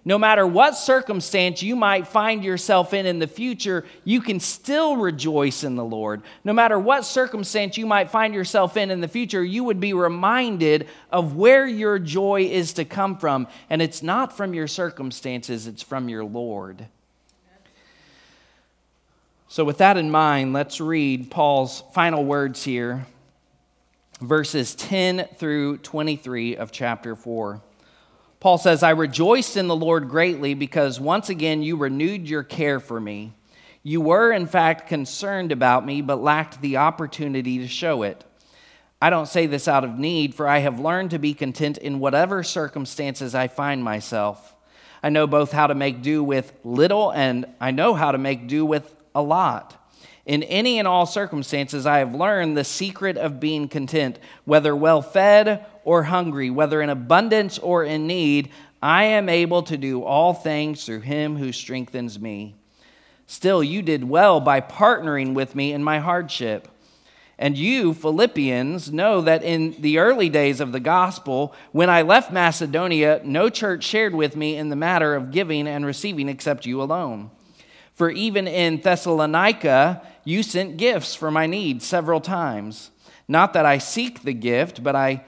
no 0.08 0.18
matter 0.18 0.48
what 0.48 0.78
circumstance 0.78 1.62
you 1.62 1.76
might 1.76 2.08
find 2.08 2.42
yourself 2.42 2.94
in 2.94 3.06
in 3.06 3.20
the 3.20 3.28
future, 3.28 3.84
you 4.06 4.22
can 4.22 4.40
still 4.40 4.96
rejoice 4.96 5.66
in 5.66 5.76
the 5.76 5.84
Lord. 5.84 6.22
No 6.46 6.54
matter 6.54 6.80
what 6.80 7.04
circumstance 7.04 7.78
you 7.78 7.86
might 7.86 8.10
find 8.10 8.34
yourself 8.34 8.78
in 8.78 8.90
in 8.90 9.02
the 9.02 9.10
future, 9.10 9.44
you 9.44 9.66
would 9.66 9.82
be 9.82 9.92
reminded 9.92 10.88
of 11.12 11.36
where 11.36 11.68
your 11.68 12.00
joy 12.00 12.44
is 12.44 12.72
to 12.76 12.86
come 12.86 13.18
from. 13.18 13.50
And 13.70 13.82
it's 13.82 14.02
not 14.02 14.38
from 14.38 14.54
your 14.54 14.66
circumstances, 14.66 15.68
it's 15.68 15.84
from 15.84 16.08
your 16.08 16.24
Lord. 16.24 16.88
So, 19.50 19.66
with 19.66 19.80
that 19.80 19.98
in 19.98 20.10
mind, 20.10 20.54
let's 20.54 20.80
read 20.80 21.30
Paul's 21.30 21.84
final 21.92 22.24
words 22.24 22.64
here, 22.64 23.08
verses 24.22 24.74
10 24.74 25.28
through 25.36 25.80
23 25.80 26.56
of 26.56 26.72
chapter 26.72 27.14
4. 27.14 27.62
Paul 28.40 28.58
says, 28.58 28.84
I 28.84 28.92
rejoiced 28.92 29.58
in 29.58 29.68
the 29.68 29.76
Lord 29.76 30.10
greatly 30.10 30.54
because 30.54 31.00
once 31.00 31.30
again 31.30 31.64
you 31.64 31.76
renewed 31.76 32.30
your 32.30 32.44
care 32.44 32.80
for 32.80 33.00
me. 33.00 33.34
You 33.82 34.02
were, 34.02 34.32
in 34.32 34.48
fact, 34.48 34.88
concerned 34.88 35.52
about 35.52 35.86
me, 35.86 36.02
but 36.02 36.22
lacked 36.22 36.62
the 36.62 36.78
opportunity 36.78 37.60
to 37.60 37.68
show 37.68 38.04
it. 38.04 38.24
I 39.02 39.10
don't 39.10 39.28
say 39.28 39.46
this 39.46 39.68
out 39.68 39.84
of 39.84 39.98
need, 39.98 40.36
for 40.36 40.48
I 40.48 40.60
have 40.60 40.80
learned 40.80 41.12
to 41.12 41.20
be 41.20 41.34
content 41.34 41.78
in 41.78 42.00
whatever 42.00 42.44
circumstances 42.44 43.34
I 43.34 43.48
find 43.48 43.84
myself. 43.84 44.56
I 45.02 45.10
know 45.10 45.28
both 45.28 45.52
how 45.52 45.68
to 45.68 45.76
make 45.76 46.02
do 46.02 46.24
with 46.24 46.52
little 46.64 47.12
and 47.12 47.46
I 47.62 47.72
know 47.72 47.94
how 47.94 48.12
to 48.12 48.18
make 48.18 48.48
do 48.48 48.66
with 48.66 48.96
a 49.14 49.22
lot. 49.22 49.77
In 50.28 50.44
any 50.44 50.78
and 50.78 50.86
all 50.86 51.06
circumstances, 51.06 51.86
I 51.86 52.00
have 52.00 52.14
learned 52.14 52.58
the 52.58 52.66
secret 52.66 53.16
of 53.16 53.40
being 53.40 53.70
content, 53.70 54.20
whether 54.44 54.76
well 54.76 55.02
fed 55.02 55.66
or 55.86 56.04
hungry, 56.04 56.50
whether 56.50 56.82
in 56.82 56.90
abundance 56.90 57.58
or 57.58 57.86
in 57.86 58.08
need. 58.08 58.50
I 58.84 59.06
am 59.06 59.30
able 59.30 59.64
to 59.64 59.78
do 59.78 60.04
all 60.04 60.34
things 60.34 60.86
through 60.86 61.00
him 61.00 61.38
who 61.38 61.54
strengthens 61.54 62.20
me. 62.20 62.56
Still, 63.26 63.64
you 63.64 63.82
did 63.82 64.04
well 64.04 64.42
by 64.42 64.60
partnering 64.60 65.34
with 65.34 65.56
me 65.56 65.72
in 65.72 65.82
my 65.82 66.00
hardship. 66.00 66.68
And 67.40 67.58
you, 67.58 67.94
Philippians, 67.94 68.92
know 68.92 69.22
that 69.22 69.44
in 69.44 69.80
the 69.80 70.00
early 70.00 70.28
days 70.28 70.60
of 70.60 70.74
the 70.74 70.82
gospel, 70.82 71.54
when 71.72 71.90
I 71.90 72.02
left 72.02 72.34
Macedonia, 72.34 73.22
no 73.24 73.50
church 73.50 73.86
shared 73.86 74.14
with 74.14 74.36
me 74.36 74.58
in 74.58 74.68
the 74.68 74.76
matter 74.76 75.16
of 75.16 75.32
giving 75.32 75.68
and 75.68 75.86
receiving 75.86 76.28
except 76.28 76.66
you 76.66 76.82
alone. 76.82 77.32
For 77.94 78.12
even 78.12 78.48
in 78.48 78.82
Thessalonica, 78.82 80.04
you 80.28 80.44
sent 80.44 80.76
gifts 80.76 81.16
for 81.16 81.32
my 81.32 81.48
needs 81.48 81.86
several 81.86 82.20
times. 82.20 82.92
Not 83.30 83.54
that 83.54 83.66
I 83.66 83.78
seek 83.78 84.24
the 84.24 84.34
gift, 84.34 84.84
but 84.84 84.94
I 84.94 85.24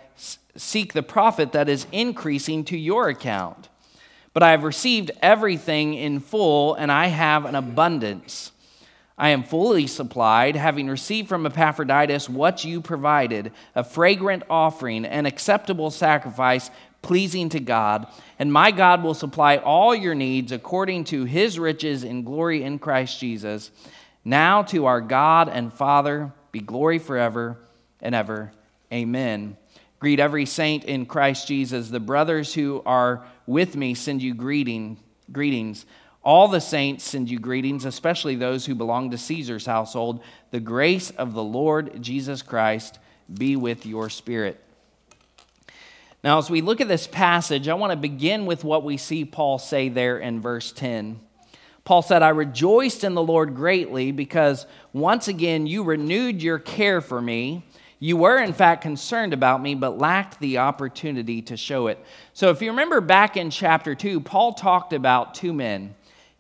seek 0.58 0.92
the 0.92 1.02
profit 1.02 1.54
that 1.54 1.70
is 1.70 1.88
increasing 1.94 2.66
to 2.66 2.78
your 2.78 3.08
account. 3.08 3.70
But 4.34 4.44
I 4.44 4.52
have 4.52 4.66
received 4.66 5.12
everything 5.22 5.94
in 5.94 6.20
full, 6.20 6.76
and 6.76 6.92
I 6.92 7.08
have 7.08 7.46
an 7.46 7.56
abundance. 7.56 8.52
I 9.18 9.30
am 9.30 9.42
fully 9.42 9.88
supplied, 9.88 10.58
having 10.58 10.90
received 10.90 11.30
from 11.30 11.46
Epaphroditus 11.46 12.28
what 12.28 12.66
you 12.66 12.82
provided 12.82 13.54
a 13.76 13.86
fragrant 13.86 14.44
offering, 14.50 15.06
an 15.06 15.26
acceptable 15.26 15.92
sacrifice, 15.92 16.70
pleasing 17.02 17.48
to 17.50 17.62
God. 17.62 18.06
And 18.38 18.52
my 18.52 18.72
God 18.72 19.02
will 19.02 19.14
supply 19.14 19.56
all 19.56 19.96
your 19.96 20.16
needs 20.16 20.52
according 20.52 21.06
to 21.06 21.24
his 21.24 21.58
riches 21.58 22.04
in 22.04 22.24
glory 22.24 22.64
in 22.64 22.80
Christ 22.80 23.18
Jesus. 23.18 23.72
Now 24.30 24.62
to 24.62 24.86
our 24.86 25.02
God 25.02 25.50
and 25.50 25.74
Father 25.74 26.32
be 26.52 26.60
glory 26.60 27.00
forever 27.00 27.58
and 28.00 28.14
ever. 28.14 28.52
Amen. 28.94 29.58
Greet 29.98 30.20
every 30.20 30.46
saint 30.46 30.84
in 30.84 31.08
Christ 31.08 31.48
Jesus. 31.48 31.90
The 31.90 32.00
brothers 32.00 32.54
who 32.54 32.84
are 32.86 33.26
with 33.48 33.76
me 33.76 33.96
send 33.96 34.22
you 34.22 34.36
greeting, 34.36 35.00
greetings. 35.32 35.88
All 36.22 36.48
the 36.48 36.62
saints 36.62 37.06
send 37.06 37.28
you 37.28 37.40
greetings, 37.40 37.86
especially 37.86 38.36
those 38.36 38.68
who 38.68 38.76
belong 38.76 39.10
to 39.10 39.18
Caesar's 39.18 39.66
household. 39.66 40.22
The 40.52 40.60
grace 40.60 41.10
of 41.10 41.34
the 41.34 41.44
Lord 41.44 42.00
Jesus 42.00 42.44
Christ 42.44 43.00
be 43.34 43.56
with 43.56 43.84
your 43.88 44.12
spirit. 44.12 44.64
Now, 46.24 46.38
as 46.38 46.52
we 46.52 46.62
look 46.62 46.82
at 46.82 46.88
this 46.88 47.08
passage, 47.08 47.68
I 47.68 47.74
want 47.74 47.94
to 47.94 47.98
begin 47.98 48.46
with 48.46 48.64
what 48.64 48.84
we 48.84 48.98
see 48.98 49.26
Paul 49.26 49.58
say 49.58 49.90
there 49.90 50.20
in 50.20 50.40
verse 50.40 50.72
10. 50.72 51.20
Paul 51.84 52.02
said, 52.02 52.22
I 52.22 52.30
rejoiced 52.30 53.04
in 53.04 53.16
the 53.16 53.24
Lord 53.24 53.56
greatly 53.56 54.12
because 54.12 54.66
once 54.94 55.28
again 55.28 55.68
you 55.68 55.84
renewed 55.84 56.42
your 56.42 56.60
care 56.60 57.02
for 57.02 57.22
me. 57.22 57.66
You 58.00 58.16
were, 58.16 58.38
in 58.38 58.54
fact, 58.54 58.82
concerned 58.82 59.34
about 59.34 59.62
me, 59.62 59.76
but 59.76 59.98
lacked 59.98 60.40
the 60.40 60.60
opportunity 60.60 61.42
to 61.44 61.58
show 61.58 61.88
it. 61.88 62.04
So, 62.34 62.50
if 62.50 62.62
you 62.62 62.70
remember 62.70 63.02
back 63.02 63.36
in 63.36 63.50
chapter 63.50 63.94
2, 63.94 64.22
Paul 64.22 64.54
talked 64.54 64.94
about 64.94 65.36
two 65.36 65.52
men, 65.52 65.96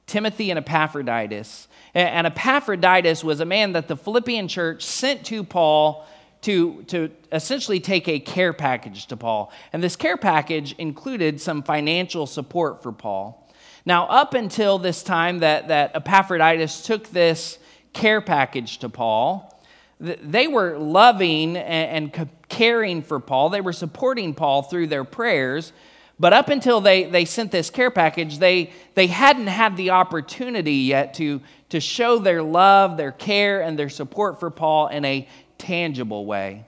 Timothy 0.07 0.51
and 0.51 0.57
Epaphroditus. 0.57 1.67
And 1.93 2.27
Epaphroditus 2.27 3.23
was 3.23 3.39
a 3.39 3.45
man 3.45 3.73
that 3.73 3.87
the 3.87 3.97
Philippian 3.97 4.47
church 4.47 4.85
sent 4.85 5.25
to 5.25 5.43
Paul 5.43 6.07
to, 6.41 6.83
to 6.83 7.11
essentially 7.31 7.79
take 7.79 8.07
a 8.07 8.19
care 8.19 8.53
package 8.53 9.07
to 9.07 9.17
Paul. 9.17 9.51
And 9.73 9.83
this 9.83 9.95
care 9.95 10.17
package 10.17 10.73
included 10.73 11.41
some 11.41 11.63
financial 11.63 12.25
support 12.25 12.81
for 12.81 12.91
Paul. 12.91 13.48
Now, 13.85 14.07
up 14.07 14.33
until 14.33 14.77
this 14.77 15.03
time 15.03 15.39
that, 15.39 15.69
that 15.69 15.95
Epaphroditus 15.95 16.83
took 16.83 17.07
this 17.09 17.57
care 17.93 18.21
package 18.21 18.79
to 18.79 18.89
Paul, 18.89 19.63
they 19.99 20.47
were 20.47 20.77
loving 20.77 21.57
and 21.57 22.29
caring 22.47 23.01
for 23.01 23.19
Paul. 23.19 23.49
They 23.49 23.61
were 23.61 23.73
supporting 23.73 24.33
Paul 24.33 24.63
through 24.63 24.87
their 24.87 25.03
prayers. 25.03 25.73
But 26.19 26.33
up 26.33 26.49
until 26.49 26.81
they, 26.81 27.05
they 27.05 27.25
sent 27.25 27.51
this 27.51 27.69
care 27.69 27.91
package, 27.91 28.39
they, 28.39 28.71
they 28.95 29.07
hadn't 29.07 29.47
had 29.47 29.77
the 29.77 29.91
opportunity 29.91 30.73
yet 30.73 31.13
to, 31.15 31.41
to 31.69 31.79
show 31.79 32.19
their 32.19 32.43
love, 32.43 32.97
their 32.97 33.13
care, 33.13 33.61
and 33.61 33.79
their 33.79 33.89
support 33.89 34.39
for 34.39 34.49
Paul 34.49 34.87
in 34.87 35.05
a 35.05 35.27
tangible 35.57 36.25
way. 36.25 36.65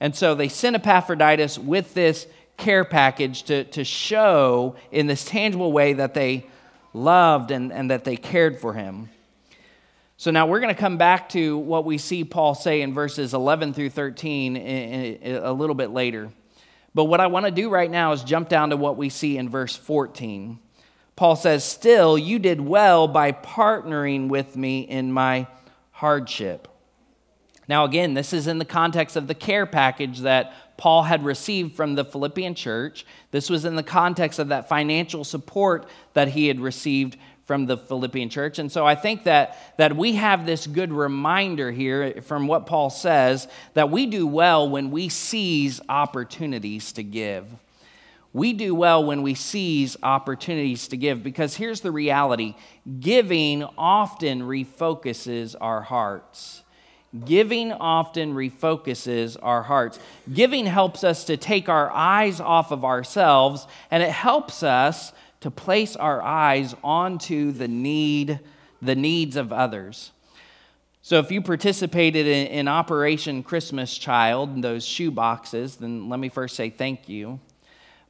And 0.00 0.16
so 0.16 0.34
they 0.34 0.48
sent 0.48 0.74
Epaphroditus 0.76 1.58
with 1.58 1.94
this 1.94 2.26
care 2.56 2.84
package 2.84 3.44
to, 3.44 3.64
to 3.64 3.84
show 3.84 4.76
in 4.90 5.06
this 5.06 5.24
tangible 5.24 5.72
way 5.72 5.94
that 5.94 6.14
they 6.14 6.46
loved 6.92 7.50
and, 7.50 7.72
and 7.72 7.90
that 7.90 8.04
they 8.04 8.16
cared 8.16 8.60
for 8.60 8.74
him. 8.74 9.08
So 10.16 10.30
now 10.30 10.46
we're 10.46 10.60
going 10.60 10.74
to 10.74 10.80
come 10.80 10.98
back 10.98 11.30
to 11.30 11.58
what 11.58 11.84
we 11.84 11.98
see 11.98 12.22
Paul 12.22 12.54
say 12.54 12.82
in 12.82 12.94
verses 12.94 13.34
11 13.34 13.72
through 13.74 13.90
13 13.90 14.56
a 14.56 15.52
little 15.52 15.74
bit 15.74 15.90
later. 15.90 16.30
But 16.94 17.06
what 17.06 17.20
I 17.20 17.26
want 17.26 17.46
to 17.46 17.50
do 17.50 17.70
right 17.70 17.90
now 17.90 18.12
is 18.12 18.22
jump 18.22 18.48
down 18.48 18.70
to 18.70 18.76
what 18.76 18.96
we 18.96 19.08
see 19.08 19.36
in 19.36 19.48
verse 19.48 19.74
14. 19.74 20.58
Paul 21.16 21.36
says, 21.36 21.64
Still, 21.64 22.16
you 22.16 22.38
did 22.38 22.60
well 22.60 23.08
by 23.08 23.32
partnering 23.32 24.28
with 24.28 24.56
me 24.56 24.80
in 24.82 25.12
my 25.12 25.46
hardship. 25.90 26.68
Now, 27.68 27.84
again, 27.84 28.14
this 28.14 28.32
is 28.32 28.46
in 28.46 28.58
the 28.58 28.64
context 28.64 29.16
of 29.16 29.26
the 29.26 29.34
care 29.34 29.66
package 29.66 30.20
that 30.20 30.71
Paul 30.82 31.04
had 31.04 31.24
received 31.24 31.76
from 31.76 31.94
the 31.94 32.04
Philippian 32.04 32.56
church. 32.56 33.06
This 33.30 33.48
was 33.48 33.64
in 33.64 33.76
the 33.76 33.84
context 33.84 34.40
of 34.40 34.48
that 34.48 34.68
financial 34.68 35.22
support 35.22 35.86
that 36.14 36.26
he 36.26 36.48
had 36.48 36.58
received 36.58 37.16
from 37.44 37.66
the 37.66 37.76
Philippian 37.76 38.28
church. 38.28 38.58
And 38.58 38.72
so 38.72 38.84
I 38.84 38.96
think 38.96 39.22
that, 39.22 39.76
that 39.78 39.96
we 39.96 40.14
have 40.14 40.44
this 40.44 40.66
good 40.66 40.92
reminder 40.92 41.70
here 41.70 42.20
from 42.22 42.48
what 42.48 42.66
Paul 42.66 42.90
says 42.90 43.46
that 43.74 43.92
we 43.92 44.06
do 44.06 44.26
well 44.26 44.68
when 44.68 44.90
we 44.90 45.08
seize 45.08 45.80
opportunities 45.88 46.90
to 46.94 47.04
give. 47.04 47.46
We 48.32 48.52
do 48.52 48.74
well 48.74 49.04
when 49.04 49.22
we 49.22 49.34
seize 49.34 49.96
opportunities 50.02 50.88
to 50.88 50.96
give 50.96 51.22
because 51.22 51.54
here's 51.54 51.82
the 51.82 51.92
reality 51.92 52.56
giving 52.98 53.62
often 53.78 54.40
refocuses 54.40 55.54
our 55.60 55.82
hearts. 55.82 56.61
Giving 57.24 57.72
often 57.72 58.34
refocuses 58.34 59.36
our 59.42 59.62
hearts. 59.62 59.98
Giving 60.32 60.64
helps 60.64 61.04
us 61.04 61.24
to 61.24 61.36
take 61.36 61.68
our 61.68 61.90
eyes 61.90 62.40
off 62.40 62.70
of 62.70 62.84
ourselves 62.84 63.66
and 63.90 64.02
it 64.02 64.10
helps 64.10 64.62
us 64.62 65.12
to 65.40 65.50
place 65.50 65.94
our 65.94 66.22
eyes 66.22 66.74
onto 66.82 67.52
the 67.52 67.68
need, 67.68 68.40
the 68.80 68.94
needs 68.94 69.36
of 69.36 69.52
others. 69.52 70.12
So 71.02 71.18
if 71.18 71.30
you 71.30 71.42
participated 71.42 72.26
in, 72.26 72.46
in 72.46 72.68
Operation 72.68 73.42
Christmas 73.42 73.98
Child, 73.98 74.62
those 74.62 74.86
shoe 74.86 75.10
boxes, 75.10 75.76
then 75.76 76.08
let 76.08 76.20
me 76.20 76.28
first 76.28 76.56
say 76.56 76.70
thank 76.70 77.08
you. 77.08 77.40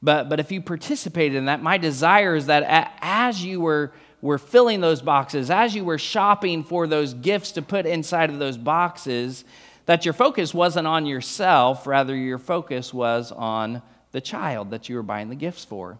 But, 0.01 0.29
but 0.29 0.39
if 0.39 0.51
you 0.51 0.61
participated 0.61 1.35
in 1.35 1.45
that, 1.45 1.63
my 1.63 1.77
desire 1.77 2.35
is 2.35 2.45
that 2.45 2.93
as 3.01 3.43
you 3.43 3.61
were, 3.61 3.93
were 4.23 4.37
filling 4.37 4.79
those 4.79 5.01
boxes, 5.01 5.51
as 5.51 5.75
you 5.75 5.83
were 5.83 5.97
shopping 5.97 6.63
for 6.63 6.87
those 6.87 7.13
gifts 7.13 7.51
to 7.51 7.61
put 7.61 7.85
inside 7.85 8.29
of 8.29 8.39
those 8.39 8.57
boxes, 8.57 9.43
that 9.85 10.05
your 10.05 10.13
focus 10.13 10.53
wasn't 10.53 10.87
on 10.87 11.05
yourself, 11.05 11.85
rather, 11.85 12.15
your 12.15 12.37
focus 12.37 12.93
was 12.93 13.33
on 13.33 13.81
the 14.13 14.21
child 14.21 14.71
that 14.71 14.87
you 14.87 14.95
were 14.95 15.03
buying 15.03 15.27
the 15.27 15.35
gifts 15.35 15.65
for. 15.65 15.99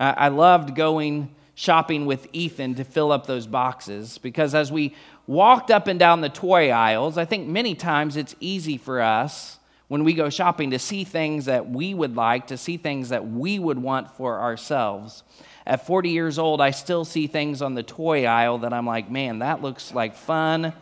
I 0.00 0.28
loved 0.28 0.74
going 0.76 1.34
shopping 1.54 2.06
with 2.06 2.26
Ethan 2.32 2.74
to 2.76 2.84
fill 2.84 3.12
up 3.12 3.26
those 3.26 3.46
boxes 3.46 4.16
because 4.16 4.54
as 4.54 4.72
we 4.72 4.94
walked 5.26 5.70
up 5.70 5.88
and 5.88 5.98
down 5.98 6.22
the 6.22 6.30
toy 6.30 6.70
aisles, 6.70 7.18
I 7.18 7.26
think 7.26 7.48
many 7.48 7.74
times 7.74 8.16
it's 8.16 8.34
easy 8.40 8.78
for 8.78 9.02
us 9.02 9.57
when 9.88 10.04
we 10.04 10.12
go 10.12 10.28
shopping 10.30 10.70
to 10.70 10.78
see 10.78 11.02
things 11.02 11.46
that 11.46 11.68
we 11.68 11.94
would 11.94 12.14
like, 12.14 12.46
to 12.48 12.56
see 12.56 12.76
things 12.76 13.08
that 13.08 13.26
we 13.26 13.58
would 13.58 13.78
want 13.78 14.10
for 14.16 14.38
ourselves. 14.38 15.22
At 15.66 15.86
40 15.86 16.10
years 16.10 16.38
old, 16.38 16.60
I 16.60 16.70
still 16.70 17.04
see 17.04 17.26
things 17.26 17.60
on 17.62 17.74
the 17.74 17.82
toy 17.82 18.26
aisle 18.26 18.58
that 18.58 18.72
I'm 18.72 18.86
like, 18.86 19.10
man, 19.10 19.40
that 19.40 19.62
looks 19.62 19.92
like 19.92 20.14
fun. 20.14 20.74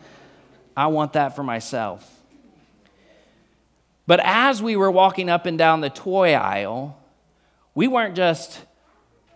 I 0.75 0.87
want 0.87 1.13
that 1.13 1.35
for 1.35 1.43
myself. 1.43 2.13
But 4.05 4.21
as 4.23 4.61
we 4.61 4.75
were 4.75 4.91
walking 4.91 5.29
up 5.29 5.45
and 5.45 5.57
down 5.57 5.81
the 5.81 5.89
toy 5.89 6.33
aisle, 6.33 6.97
we 7.75 7.87
weren't 7.87 8.15
just 8.15 8.59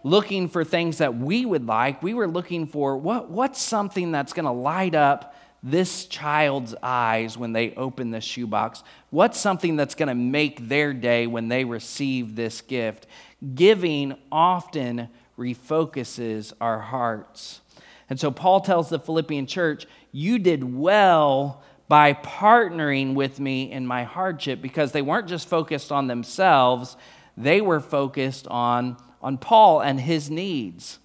looking 0.03 0.49
for 0.49 0.63
things 0.63 0.97
that 0.97 1.17
we 1.17 1.45
would 1.45 1.65
like. 1.65 2.01
We 2.01 2.13
were 2.13 2.27
looking 2.27 2.67
for 2.67 2.97
what, 2.97 3.29
what's 3.29 3.61
something 3.61 4.11
that's 4.11 4.33
going 4.33 4.45
to 4.45 4.51
light 4.51 4.95
up 4.95 5.35
this 5.63 6.05
child's 6.05 6.73
eyes 6.81 7.37
when 7.37 7.53
they 7.53 7.73
open 7.75 8.11
this 8.11 8.23
shoebox? 8.23 8.83
What's 9.09 9.39
something 9.39 9.75
that's 9.75 9.95
going 9.95 10.09
to 10.09 10.15
make 10.15 10.67
their 10.67 10.93
day 10.93 11.27
when 11.27 11.47
they 11.47 11.65
receive 11.65 12.35
this 12.35 12.61
gift? 12.61 13.07
Giving 13.55 14.15
often 14.31 15.09
refocuses 15.37 16.53
our 16.59 16.79
hearts. 16.79 17.61
And 18.09 18.19
so 18.19 18.31
Paul 18.31 18.61
tells 18.61 18.89
the 18.89 18.99
Philippian 18.99 19.45
church, 19.45 19.85
You 20.11 20.39
did 20.39 20.63
well 20.63 21.63
by 21.87 22.13
partnering 22.13 23.13
with 23.15 23.39
me 23.39 23.71
in 23.71 23.85
my 23.85 24.03
hardship 24.03 24.61
because 24.61 24.91
they 24.91 25.01
weren't 25.01 25.27
just 25.27 25.47
focused 25.47 25.91
on 25.91 26.07
themselves, 26.07 26.97
they 27.37 27.61
were 27.61 27.79
focused 27.79 28.47
on 28.47 28.97
on 29.21 29.37
Paul 29.37 29.81
and 29.81 29.99
his 29.99 30.29
needs. 30.29 30.99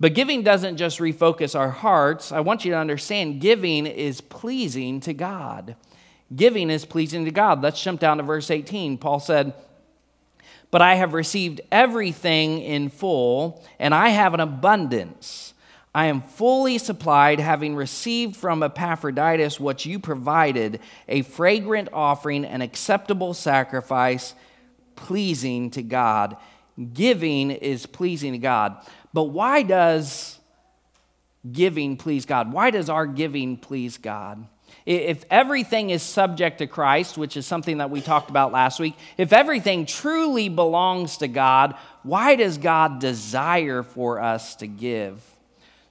But 0.00 0.14
giving 0.14 0.42
doesn't 0.42 0.78
just 0.78 0.98
refocus 0.98 1.56
our 1.58 1.70
hearts. 1.70 2.32
I 2.32 2.40
want 2.40 2.64
you 2.64 2.72
to 2.72 2.78
understand 2.78 3.40
giving 3.40 3.86
is 3.86 4.22
pleasing 4.22 5.00
to 5.00 5.12
God. 5.12 5.76
Giving 6.34 6.70
is 6.70 6.86
pleasing 6.86 7.26
to 7.26 7.30
God. 7.30 7.62
Let's 7.62 7.82
jump 7.82 8.00
down 8.00 8.16
to 8.16 8.22
verse 8.22 8.50
18. 8.50 8.96
Paul 8.96 9.20
said, 9.20 9.52
but 10.70 10.82
I 10.82 10.94
have 10.94 11.14
received 11.14 11.60
everything 11.72 12.60
in 12.60 12.90
full, 12.90 13.64
and 13.78 13.94
I 13.94 14.10
have 14.10 14.34
an 14.34 14.40
abundance. 14.40 15.52
I 15.92 16.06
am 16.06 16.22
fully 16.22 16.78
supplied, 16.78 17.40
having 17.40 17.74
received 17.74 18.36
from 18.36 18.62
Epaphroditus 18.62 19.58
what 19.58 19.84
you 19.84 19.98
provided 19.98 20.78
a 21.08 21.22
fragrant 21.22 21.88
offering, 21.92 22.44
an 22.44 22.62
acceptable 22.62 23.34
sacrifice, 23.34 24.34
pleasing 24.94 25.70
to 25.72 25.82
God. 25.82 26.36
Giving 26.94 27.50
is 27.50 27.86
pleasing 27.86 28.32
to 28.32 28.38
God. 28.38 28.76
But 29.12 29.24
why 29.24 29.62
does 29.62 30.38
giving 31.50 31.96
please 31.96 32.26
God? 32.26 32.52
Why 32.52 32.70
does 32.70 32.88
our 32.88 33.06
giving 33.06 33.56
please 33.56 33.98
God? 33.98 34.46
If 34.86 35.24
everything 35.30 35.90
is 35.90 36.02
subject 36.02 36.58
to 36.58 36.66
Christ, 36.66 37.18
which 37.18 37.36
is 37.36 37.46
something 37.46 37.78
that 37.78 37.90
we 37.90 38.00
talked 38.00 38.30
about 38.30 38.52
last 38.52 38.80
week, 38.80 38.94
if 39.16 39.32
everything 39.32 39.84
truly 39.84 40.48
belongs 40.48 41.18
to 41.18 41.28
God, 41.28 41.74
why 42.02 42.36
does 42.36 42.58
God 42.58 43.00
desire 43.00 43.82
for 43.82 44.20
us 44.20 44.54
to 44.56 44.66
give? 44.66 45.22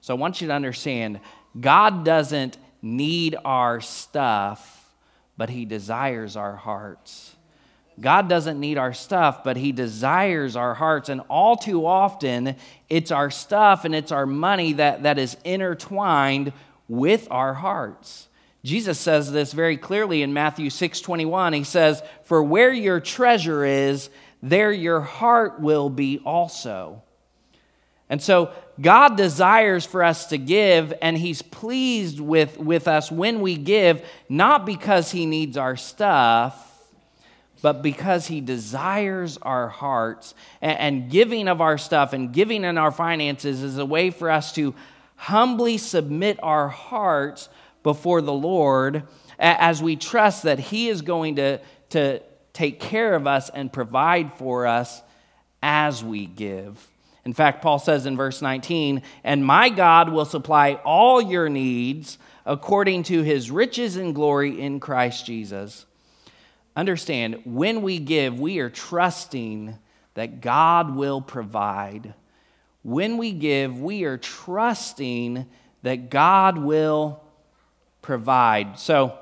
So 0.00 0.14
I 0.14 0.18
want 0.18 0.40
you 0.40 0.48
to 0.48 0.54
understand 0.54 1.20
God 1.58 2.04
doesn't 2.04 2.56
need 2.82 3.36
our 3.44 3.80
stuff, 3.80 4.88
but 5.36 5.50
He 5.50 5.64
desires 5.64 6.36
our 6.36 6.56
hearts. 6.56 7.36
God 8.00 8.28
doesn't 8.28 8.58
need 8.58 8.78
our 8.78 8.92
stuff, 8.92 9.44
but 9.44 9.56
He 9.56 9.72
desires 9.72 10.56
our 10.56 10.74
hearts. 10.74 11.08
And 11.08 11.20
all 11.28 11.56
too 11.56 11.86
often, 11.86 12.56
it's 12.88 13.10
our 13.10 13.30
stuff 13.30 13.84
and 13.84 13.94
it's 13.94 14.12
our 14.12 14.26
money 14.26 14.74
that, 14.74 15.02
that 15.02 15.18
is 15.18 15.36
intertwined 15.44 16.52
with 16.88 17.28
our 17.30 17.54
hearts. 17.54 18.28
Jesus 18.64 18.98
says 18.98 19.32
this 19.32 19.52
very 19.52 19.76
clearly 19.76 20.22
in 20.22 20.32
Matthew 20.32 20.70
6 20.70 21.00
21. 21.00 21.52
He 21.52 21.64
says, 21.64 22.02
For 22.24 22.42
where 22.42 22.72
your 22.72 23.00
treasure 23.00 23.64
is, 23.64 24.10
there 24.42 24.72
your 24.72 25.00
heart 25.00 25.60
will 25.60 25.90
be 25.90 26.18
also. 26.18 27.02
And 28.08 28.20
so 28.20 28.50
God 28.80 29.16
desires 29.16 29.86
for 29.86 30.02
us 30.02 30.26
to 30.26 30.38
give, 30.38 30.92
and 31.00 31.16
He's 31.16 31.42
pleased 31.42 32.18
with, 32.18 32.58
with 32.58 32.88
us 32.88 33.10
when 33.10 33.40
we 33.40 33.56
give, 33.56 34.04
not 34.28 34.66
because 34.66 35.12
He 35.12 35.26
needs 35.26 35.56
our 35.56 35.76
stuff, 35.76 36.69
but 37.62 37.82
because 37.82 38.26
He 38.26 38.40
desires 38.40 39.38
our 39.42 39.68
hearts. 39.68 40.34
And, 40.60 41.10
giving 41.10 41.48
of 41.48 41.60
our 41.60 41.78
stuff 41.78 42.12
and 42.12 42.32
giving 42.32 42.64
in 42.64 42.78
our 42.78 42.90
finances 42.90 43.62
is 43.62 43.78
a 43.78 43.86
way 43.86 44.10
for 44.10 44.30
us 44.30 44.52
to 44.54 44.74
humbly 45.16 45.78
submit 45.78 46.38
our 46.42 46.68
hearts 46.68 47.48
before 47.82 48.22
the 48.22 48.32
Lord 48.32 49.04
as 49.38 49.82
we 49.82 49.96
trust 49.96 50.44
that 50.44 50.58
He 50.58 50.88
is 50.88 51.02
going 51.02 51.36
to, 51.36 51.60
to 51.90 52.20
take 52.52 52.80
care 52.80 53.14
of 53.14 53.26
us 53.26 53.48
and 53.50 53.72
provide 53.72 54.32
for 54.34 54.66
us 54.66 55.02
as 55.62 56.02
we 56.02 56.26
give. 56.26 56.88
In 57.24 57.34
fact, 57.34 57.62
Paul 57.62 57.78
says 57.78 58.06
in 58.06 58.16
verse 58.16 58.40
19, 58.40 59.02
And 59.24 59.44
my 59.44 59.68
God 59.68 60.10
will 60.10 60.24
supply 60.24 60.74
all 60.84 61.20
your 61.20 61.48
needs 61.48 62.18
according 62.46 63.02
to 63.04 63.22
his 63.22 63.50
riches 63.50 63.96
and 63.96 64.14
glory 64.14 64.60
in 64.60 64.80
Christ 64.80 65.26
Jesus. 65.26 65.86
Understand, 66.80 67.42
when 67.44 67.82
we 67.82 67.98
give, 67.98 68.40
we 68.40 68.60
are 68.60 68.70
trusting 68.70 69.76
that 70.14 70.40
God 70.40 70.96
will 70.96 71.20
provide. 71.20 72.14
When 72.80 73.18
we 73.18 73.32
give, 73.32 73.78
we 73.78 74.04
are 74.04 74.16
trusting 74.16 75.44
that 75.82 76.08
God 76.08 76.56
will 76.56 77.22
provide. 78.00 78.78
So, 78.78 79.18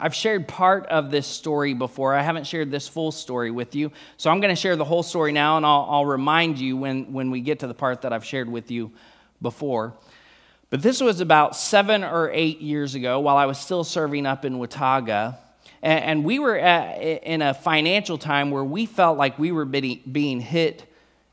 I've 0.00 0.12
shared 0.12 0.48
part 0.48 0.86
of 0.86 1.12
this 1.12 1.28
story 1.28 1.72
before. 1.72 2.14
I 2.14 2.22
haven't 2.22 2.48
shared 2.48 2.72
this 2.72 2.88
full 2.88 3.12
story 3.12 3.52
with 3.52 3.76
you. 3.76 3.92
So 4.16 4.28
I'm 4.28 4.40
going 4.40 4.52
to 4.52 4.60
share 4.60 4.74
the 4.74 4.84
whole 4.84 5.04
story 5.04 5.30
now, 5.30 5.58
and 5.58 5.64
I'll, 5.64 5.86
I'll, 5.88 6.04
remind 6.04 6.58
you 6.58 6.76
when, 6.76 7.12
when 7.12 7.30
we 7.30 7.42
get 7.42 7.60
to 7.60 7.68
the 7.68 7.74
part 7.74 8.02
that 8.02 8.12
I've 8.12 8.24
shared 8.24 8.50
with 8.50 8.72
you 8.72 8.90
before. 9.40 9.94
But 10.68 10.82
this 10.82 11.00
was 11.00 11.20
about 11.20 11.54
seven 11.54 12.02
or 12.02 12.28
eight 12.32 12.60
years 12.60 12.96
ago 12.96 13.20
while 13.20 13.36
I 13.36 13.46
was 13.46 13.56
still 13.56 13.84
serving 13.84 14.26
up 14.26 14.44
in 14.44 14.58
Watauga. 14.58 15.38
And, 15.82 16.04
and 16.04 16.24
we 16.24 16.38
were 16.38 16.56
at, 16.56 17.00
in 17.00 17.42
a 17.42 17.54
financial 17.54 18.18
time 18.18 18.50
where 18.50 18.64
we 18.64 18.86
felt 18.86 19.18
like 19.18 19.38
we 19.38 19.52
were 19.52 19.64
being 19.64 20.40
hit 20.40 20.86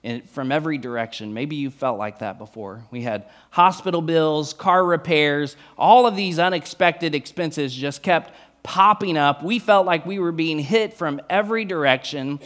in, 0.03 0.21
from 0.23 0.51
every 0.51 0.77
direction. 0.77 1.33
Maybe 1.33 1.55
you 1.55 1.69
felt 1.69 1.97
like 1.97 2.19
that 2.19 2.37
before. 2.37 2.83
We 2.91 3.01
had 3.01 3.25
hospital 3.49 4.01
bills, 4.01 4.53
car 4.53 4.83
repairs, 4.85 5.55
all 5.77 6.05
of 6.05 6.15
these 6.15 6.39
unexpected 6.39 7.15
expenses 7.15 7.73
just 7.73 8.03
kept 8.03 8.33
popping 8.63 9.17
up. 9.17 9.43
We 9.43 9.59
felt 9.59 9.85
like 9.85 10.05
we 10.05 10.19
were 10.19 10.31
being 10.31 10.59
hit 10.59 10.93
from 10.93 11.21
every 11.29 11.65
direction. 11.65 12.39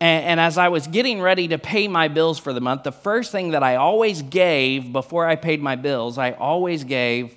And, 0.00 0.24
and, 0.24 0.40
as 0.40 0.58
I 0.58 0.68
was 0.68 0.86
getting 0.86 1.20
ready 1.20 1.48
to 1.48 1.58
pay 1.58 1.88
my 1.88 2.08
bills 2.08 2.38
for 2.38 2.52
the 2.52 2.60
month, 2.60 2.82
the 2.82 2.92
first 2.92 3.30
thing 3.32 3.50
that 3.50 3.62
I 3.62 3.76
always 3.76 4.22
gave 4.22 4.92
before 4.92 5.26
I 5.26 5.36
paid 5.36 5.62
my 5.62 5.76
bills, 5.76 6.18
I 6.18 6.32
always 6.32 6.84
gave 6.84 7.34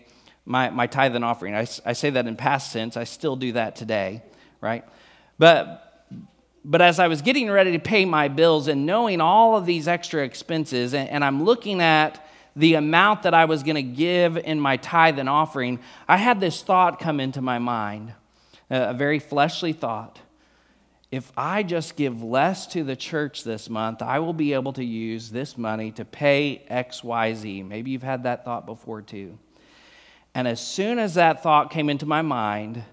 my, 0.47 0.69
my 0.69 0.87
tithe 0.87 1.15
and 1.15 1.25
offering. 1.25 1.53
I, 1.53 1.67
I 1.85 1.93
say 1.93 2.09
that 2.11 2.25
in 2.25 2.35
past 2.35 2.71
tense. 2.73 2.97
I 2.97 3.03
still 3.03 3.35
do 3.35 3.51
that 3.51 3.75
today, 3.75 4.23
right? 4.61 4.85
But 5.37 5.83
but 6.69 6.81
as 6.81 6.99
I 6.99 7.07
was 7.07 7.21
getting 7.21 7.49
ready 7.49 7.71
to 7.71 7.79
pay 7.79 8.03
my 8.03 8.27
bills 8.27 8.67
and 8.67 8.85
knowing 8.85 9.21
all 9.21 9.55
of 9.55 9.65
these 9.65 9.87
extra 9.87 10.25
expenses, 10.25 10.93
and, 10.93 11.07
and 11.07 11.23
I'm 11.23 11.45
looking 11.45 11.79
at 11.79 12.27
the 12.57 12.73
amount 12.73 13.23
that 13.23 13.33
I 13.33 13.45
was 13.45 13.63
going 13.63 13.75
to 13.75 13.83
give 13.83 14.35
in 14.35 14.59
my 14.59 14.75
tithe 14.75 15.17
and 15.17 15.29
offering, 15.29 15.79
I 16.09 16.17
had 16.17 16.41
this 16.41 16.61
thought 16.61 16.99
come 16.99 17.21
into 17.21 17.41
my 17.41 17.57
mind, 17.57 18.13
a 18.69 18.93
very 18.93 19.19
fleshly 19.19 19.71
thought. 19.71 20.19
If 21.09 21.31
I 21.37 21.63
just 21.63 21.95
give 21.95 22.21
less 22.21 22.67
to 22.67 22.83
the 22.83 22.97
church 22.97 23.45
this 23.45 23.69
month, 23.69 24.01
I 24.01 24.19
will 24.19 24.33
be 24.33 24.51
able 24.51 24.73
to 24.73 24.83
use 24.83 25.29
this 25.29 25.57
money 25.57 25.91
to 25.91 26.03
pay 26.03 26.65
XYZ. 26.69 27.65
Maybe 27.65 27.91
you've 27.91 28.03
had 28.03 28.23
that 28.23 28.43
thought 28.43 28.65
before 28.65 29.01
too. 29.01 29.37
And 30.37 30.47
as 30.47 30.61
soon 30.61 30.99
as 30.99 31.15
that 31.15 31.41
thought 31.41 31.71
came 31.71 31.89
into 31.89 32.05
my 32.05 32.21
mind, 32.21 32.83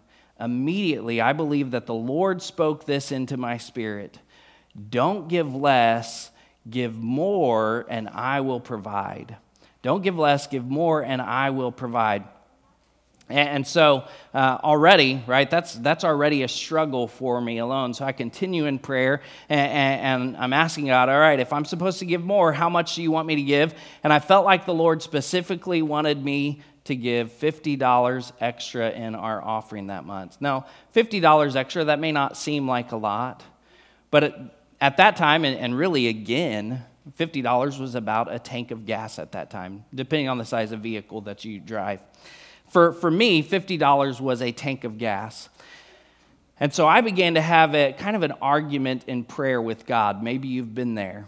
immediately 0.40 1.20
I 1.20 1.34
believe 1.34 1.72
that 1.72 1.84
the 1.84 1.92
Lord 1.92 2.40
spoke 2.40 2.86
this 2.86 3.12
into 3.12 3.36
my 3.36 3.58
spirit. 3.58 4.18
Don't 4.88 5.28
give 5.28 5.54
less, 5.54 6.30
give 6.70 6.96
more, 6.96 7.84
and 7.90 8.08
I 8.08 8.40
will 8.40 8.60
provide. 8.60 9.36
Don't 9.82 10.00
give 10.00 10.16
less, 10.16 10.46
give 10.46 10.64
more, 10.64 11.02
and 11.02 11.20
I 11.20 11.50
will 11.50 11.70
provide. 11.70 12.24
And 13.28 13.66
so 13.66 14.04
uh, 14.32 14.58
already, 14.64 15.22
right, 15.26 15.50
that's, 15.50 15.74
that's 15.74 16.04
already 16.04 16.44
a 16.44 16.48
struggle 16.48 17.08
for 17.08 17.40
me 17.42 17.58
alone. 17.58 17.92
So 17.92 18.06
I 18.06 18.12
continue 18.12 18.64
in 18.64 18.78
prayer 18.78 19.20
and, 19.50 20.30
and, 20.30 20.36
I'm 20.38 20.52
asking 20.54 20.86
God, 20.86 21.10
all 21.10 21.18
right, 21.18 21.40
if 21.40 21.52
I'm 21.52 21.64
supposed 21.64 21.98
to 22.00 22.06
give 22.06 22.22
more, 22.22 22.52
how 22.52 22.68
much 22.70 22.96
do 22.96 23.02
you 23.02 23.10
want 23.10 23.26
me 23.26 23.36
to 23.36 23.42
give? 23.42 23.74
And 24.02 24.12
I 24.12 24.18
felt 24.18 24.46
like 24.46 24.64
the 24.66 24.74
Lord 24.74 25.02
specifically 25.02 25.80
wanted 25.80 26.22
me 26.22 26.62
to 26.84 26.94
give 26.94 27.32
$50 27.32 28.32
extra 28.40 28.90
in 28.90 29.14
our 29.14 29.42
offering 29.42 29.86
that 29.86 30.04
month. 30.04 30.36
Now, 30.40 30.66
$50 30.94 31.56
extra, 31.56 31.84
that 31.84 31.98
may 31.98 32.12
not 32.12 32.36
seem 32.36 32.68
like 32.68 32.92
a 32.92 32.96
lot, 32.96 33.42
but 34.10 34.54
at 34.80 34.98
that 34.98 35.16
time, 35.16 35.44
and 35.44 35.76
really 35.76 36.08
again, 36.08 36.84
$50 37.18 37.80
was 37.80 37.94
about 37.94 38.32
a 38.32 38.38
tank 38.38 38.70
of 38.70 38.86
gas 38.86 39.18
at 39.18 39.32
that 39.32 39.50
time, 39.50 39.84
depending 39.94 40.28
on 40.28 40.38
the 40.38 40.44
size 40.44 40.72
of 40.72 40.80
vehicle 40.80 41.22
that 41.22 41.44
you 41.44 41.58
drive. 41.58 42.00
For, 42.68 42.92
for 42.92 43.10
me, 43.10 43.42
$50 43.42 44.20
was 44.20 44.42
a 44.42 44.52
tank 44.52 44.84
of 44.84 44.98
gas. 44.98 45.48
And 46.60 46.72
so 46.72 46.86
I 46.86 47.00
began 47.00 47.34
to 47.34 47.40
have 47.40 47.74
a 47.74 47.92
kind 47.92 48.16
of 48.16 48.22
an 48.22 48.32
argument 48.40 49.04
in 49.06 49.24
prayer 49.24 49.60
with 49.60 49.86
God. 49.86 50.22
Maybe 50.22 50.48
you've 50.48 50.74
been 50.74 50.94
there. 50.94 51.26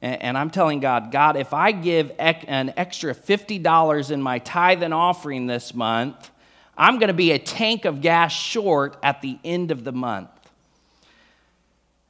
And 0.00 0.38
I'm 0.38 0.50
telling 0.50 0.78
God, 0.78 1.10
God, 1.10 1.36
if 1.36 1.52
I 1.52 1.72
give 1.72 2.12
an 2.18 2.72
extra 2.76 3.14
$50 3.14 4.10
in 4.12 4.22
my 4.22 4.38
tithe 4.38 4.82
and 4.84 4.94
offering 4.94 5.46
this 5.48 5.74
month, 5.74 6.30
I'm 6.76 7.00
going 7.00 7.08
to 7.08 7.14
be 7.14 7.32
a 7.32 7.38
tank 7.38 7.84
of 7.84 8.00
gas 8.00 8.32
short 8.32 8.96
at 9.02 9.22
the 9.22 9.38
end 9.44 9.72
of 9.72 9.82
the 9.82 9.90
month. 9.90 10.30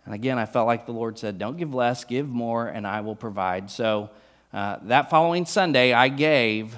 And 0.05 0.14
again, 0.14 0.38
I 0.38 0.44
felt 0.44 0.66
like 0.66 0.85
the 0.85 0.92
Lord 0.92 1.18
said, 1.18 1.38
Don't 1.38 1.57
give 1.57 1.74
less, 1.74 2.05
give 2.05 2.29
more, 2.29 2.66
and 2.66 2.87
I 2.87 3.01
will 3.01 3.16
provide. 3.16 3.70
So 3.70 4.11
uh, 4.53 4.79
that 4.83 5.09
following 5.09 5.46
Sunday, 5.46 5.94
I 5.94 6.09
gave 6.09 6.77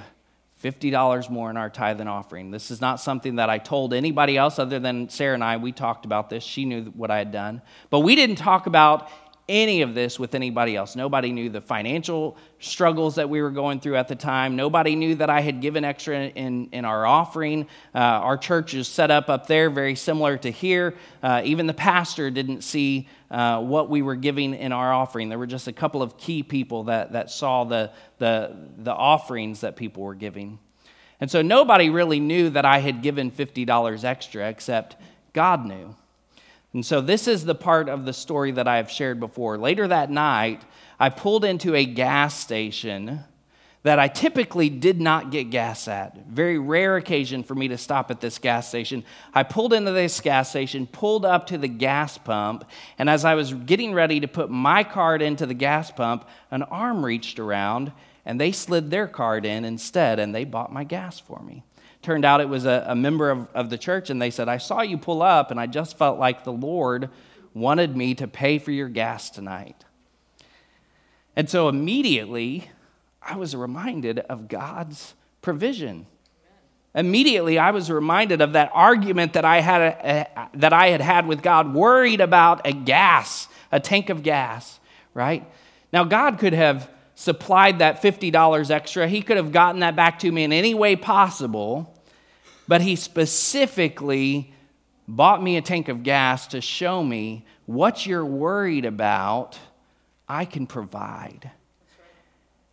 $50 0.62 1.31
more 1.31 1.51
in 1.51 1.57
our 1.57 1.70
tithe 1.70 2.01
and 2.01 2.09
offering. 2.09 2.51
This 2.51 2.70
is 2.70 2.81
not 2.81 3.01
something 3.01 3.37
that 3.37 3.49
I 3.49 3.59
told 3.59 3.94
anybody 3.94 4.37
else 4.37 4.59
other 4.59 4.79
than 4.79 5.09
Sarah 5.09 5.35
and 5.35 5.42
I. 5.42 5.57
We 5.57 5.73
talked 5.73 6.05
about 6.05 6.29
this. 6.29 6.44
She 6.44 6.64
knew 6.64 6.85
what 6.85 7.11
I 7.11 7.18
had 7.18 7.33
done. 7.33 7.62
But 7.88 8.01
we 8.01 8.14
didn't 8.14 8.37
talk 8.37 8.66
about 8.66 9.09
any 9.50 9.82
of 9.82 9.94
this 9.94 10.18
with 10.18 10.34
anybody 10.36 10.76
else. 10.76 10.94
Nobody 10.94 11.32
knew 11.32 11.50
the 11.50 11.60
financial 11.60 12.38
struggles 12.60 13.16
that 13.16 13.28
we 13.28 13.42
were 13.42 13.50
going 13.50 13.80
through 13.80 13.96
at 13.96 14.06
the 14.06 14.14
time. 14.14 14.54
Nobody 14.54 14.94
knew 14.94 15.16
that 15.16 15.28
I 15.28 15.40
had 15.40 15.60
given 15.60 15.84
extra 15.84 16.28
in, 16.28 16.68
in 16.70 16.84
our 16.84 17.04
offering. 17.04 17.66
Uh, 17.92 17.98
our 17.98 18.38
church 18.38 18.72
is 18.74 18.86
set 18.86 19.10
up 19.10 19.28
up 19.28 19.48
there, 19.48 19.68
very 19.68 19.96
similar 19.96 20.38
to 20.38 20.50
here. 20.50 20.94
Uh, 21.22 21.42
even 21.44 21.66
the 21.66 21.74
pastor 21.74 22.30
didn't 22.30 22.62
see 22.62 23.08
uh, 23.30 23.60
what 23.60 23.90
we 23.90 24.02
were 24.02 24.14
giving 24.14 24.54
in 24.54 24.70
our 24.70 24.92
offering. 24.92 25.28
There 25.28 25.38
were 25.38 25.46
just 25.46 25.66
a 25.66 25.72
couple 25.72 26.00
of 26.00 26.16
key 26.16 26.44
people 26.44 26.84
that, 26.84 27.12
that 27.12 27.28
saw 27.30 27.64
the, 27.64 27.90
the, 28.18 28.56
the 28.78 28.94
offerings 28.94 29.62
that 29.62 29.74
people 29.74 30.04
were 30.04 30.14
giving. 30.14 30.60
And 31.20 31.28
so 31.28 31.42
nobody 31.42 31.90
really 31.90 32.20
knew 32.20 32.50
that 32.50 32.64
I 32.64 32.78
had 32.78 33.02
given 33.02 33.32
$50 33.32 34.04
extra 34.04 34.48
except 34.48 34.96
God 35.32 35.66
knew. 35.66 35.96
And 36.72 36.87
so, 36.87 37.00
this 37.00 37.26
is 37.26 37.44
the 37.44 37.54
part 37.54 37.88
of 37.88 38.04
the 38.04 38.12
story 38.12 38.52
that 38.52 38.68
I 38.68 38.76
have 38.76 38.90
shared 38.90 39.18
before. 39.18 39.59
Later 39.59 39.88
that 39.88 40.11
night, 40.11 40.62
I 41.00 41.09
pulled 41.09 41.44
into 41.44 41.74
a 41.74 41.85
gas 41.85 42.38
station 42.38 43.24
that 43.83 43.98
I 43.98 44.09
typically 44.09 44.68
did 44.68 45.00
not 45.00 45.30
get 45.30 45.50
gas 45.50 45.88
at. 45.88 46.26
Very 46.26 46.59
rare 46.59 46.96
occasion 46.96 47.42
for 47.42 47.54
me 47.54 47.68
to 47.68 47.78
stop 47.78 48.11
at 48.11 48.20
this 48.20 48.38
gas 48.38 48.68
station. 48.68 49.04
I 49.35 49.42
pulled 49.42 49.72
into 49.72 49.90
this 49.90 50.20
gas 50.20 50.50
station, 50.50 50.87
pulled 50.87 51.24
up 51.24 51.46
to 51.46 51.56
the 51.56 51.68
gas 51.68 52.18
pump, 52.18 52.64
and 52.98 53.09
as 53.09 53.24
I 53.24 53.35
was 53.35 53.54
getting 53.54 53.94
ready 53.94 54.20
to 54.20 54.28
put 54.28 54.50
my 54.50 54.85
card 54.85 55.22
into 55.22 55.46
the 55.46 55.54
gas 55.54 55.90
pump, 55.90 56.28
an 56.50 56.62
arm 56.64 57.04
reached 57.04 57.38
around 57.38 57.92
and 58.24 58.40
they 58.40 58.52
slid 58.52 58.90
their 58.90 59.06
card 59.06 59.44
in 59.44 59.64
instead 59.64 60.18
and 60.18 60.35
they 60.35 60.44
bought 60.44 60.72
my 60.72 60.85
gas 60.85 61.18
for 61.18 61.40
me. 61.42 61.62
Turned 62.02 62.24
out 62.24 62.40
it 62.40 62.48
was 62.48 62.64
a, 62.64 62.85
a 62.88 62.94
member 62.94 63.30
of, 63.30 63.48
of 63.54 63.68
the 63.68 63.76
church, 63.76 64.09
and 64.09 64.22
they 64.22 64.30
said, 64.30 64.48
I 64.48 64.56
saw 64.56 64.80
you 64.80 64.96
pull 64.96 65.20
up, 65.20 65.50
and 65.50 65.61
I 65.61 65.66
just 65.66 65.98
felt 65.98 66.18
like 66.18 66.44
the 66.44 66.52
Lord 66.52 67.11
wanted 67.52 67.94
me 67.94 68.14
to 68.14 68.26
pay 68.26 68.59
for 68.59 68.70
your 68.70 68.88
gas 68.88 69.28
tonight. 69.28 69.85
And 71.37 71.50
so 71.50 71.68
immediately, 71.68 72.70
I 73.20 73.37
was 73.37 73.54
reminded 73.54 74.20
of 74.20 74.48
God's 74.48 75.14
provision. 75.42 76.06
Immediately, 76.94 77.59
I 77.59 77.70
was 77.70 77.90
reminded 77.90 78.40
of 78.40 78.54
that 78.54 78.70
argument 78.72 79.35
that 79.35 79.44
I 79.44 79.61
had, 79.61 80.26
uh, 80.37 80.46
that 80.54 80.72
I 80.72 80.88
had 80.88 81.02
had 81.02 81.26
with 81.26 81.42
God, 81.42 81.74
worried 81.74 82.22
about 82.22 82.66
a 82.66 82.72
gas, 82.72 83.46
a 83.70 83.78
tank 83.78 84.09
of 84.09 84.22
gas, 84.22 84.80
right? 85.12 85.46
Now, 85.92 86.04
God 86.04 86.38
could 86.38 86.54
have 86.54 86.90
supplied 87.20 87.80
that 87.80 88.00
$50 88.00 88.70
extra. 88.70 89.06
He 89.06 89.20
could 89.20 89.37
have 89.37 89.52
gotten 89.52 89.80
that 89.80 89.94
back 89.94 90.20
to 90.20 90.33
me 90.33 90.42
in 90.42 90.54
any 90.54 90.72
way 90.72 90.96
possible, 90.96 91.94
but 92.66 92.80
He 92.80 92.96
specifically 92.96 94.54
bought 95.06 95.42
me 95.42 95.59
a 95.59 95.62
tank 95.62 95.88
of 95.88 96.02
gas 96.02 96.46
to 96.46 96.62
show 96.62 97.04
me 97.04 97.44
what 97.66 98.06
you're 98.06 98.24
worried 98.24 98.87
about, 98.87 99.59
I 100.26 100.46
can 100.46 100.66
provide. 100.66 101.50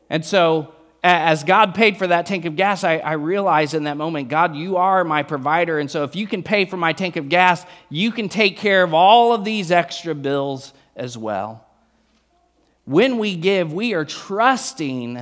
And 0.09 0.23
so, 0.23 0.73
as 1.03 1.43
God 1.43 1.75
paid 1.75 1.97
for 1.97 2.07
that 2.07 2.25
tank 2.25 2.45
of 2.45 2.55
gas, 2.55 2.85
I, 2.85 2.99
I, 2.99 3.13
realized 3.13 3.73
in 3.73 3.83
that 3.83 3.97
moment, 3.97 4.29
God, 4.29 4.55
you 4.55 4.77
are 4.77 5.03
my 5.03 5.23
provider. 5.23 5.77
And 5.77 5.91
so, 5.91 6.05
if 6.05 6.15
you 6.15 6.25
can 6.25 6.41
pay 6.41 6.63
for 6.63 6.77
my 6.77 6.93
tank 6.93 7.17
of 7.17 7.27
gas, 7.27 7.65
you 7.89 8.11
can 8.11 8.29
take 8.29 8.55
care 8.55 8.81
of 8.81 8.93
all 8.93 9.33
of 9.33 9.43
these 9.43 9.71
extra 9.71 10.15
bills 10.15 10.73
as 10.95 11.17
well. 11.17 11.66
When 12.87 13.17
we 13.17 13.35
give, 13.35 13.73
we 13.73 13.93
are 13.93 14.05
trusting 14.05 15.19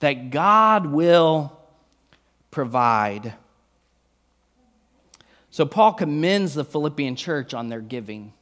that 0.00 0.30
God 0.30 0.86
will 0.86 1.58
provide. 2.50 3.34
So, 5.50 5.64
Paul 5.64 5.94
commends 5.94 6.54
the 6.54 6.64
Philippian 6.64 7.16
church 7.16 7.54
on 7.54 7.68
their 7.68 7.80
giving. 7.80 8.34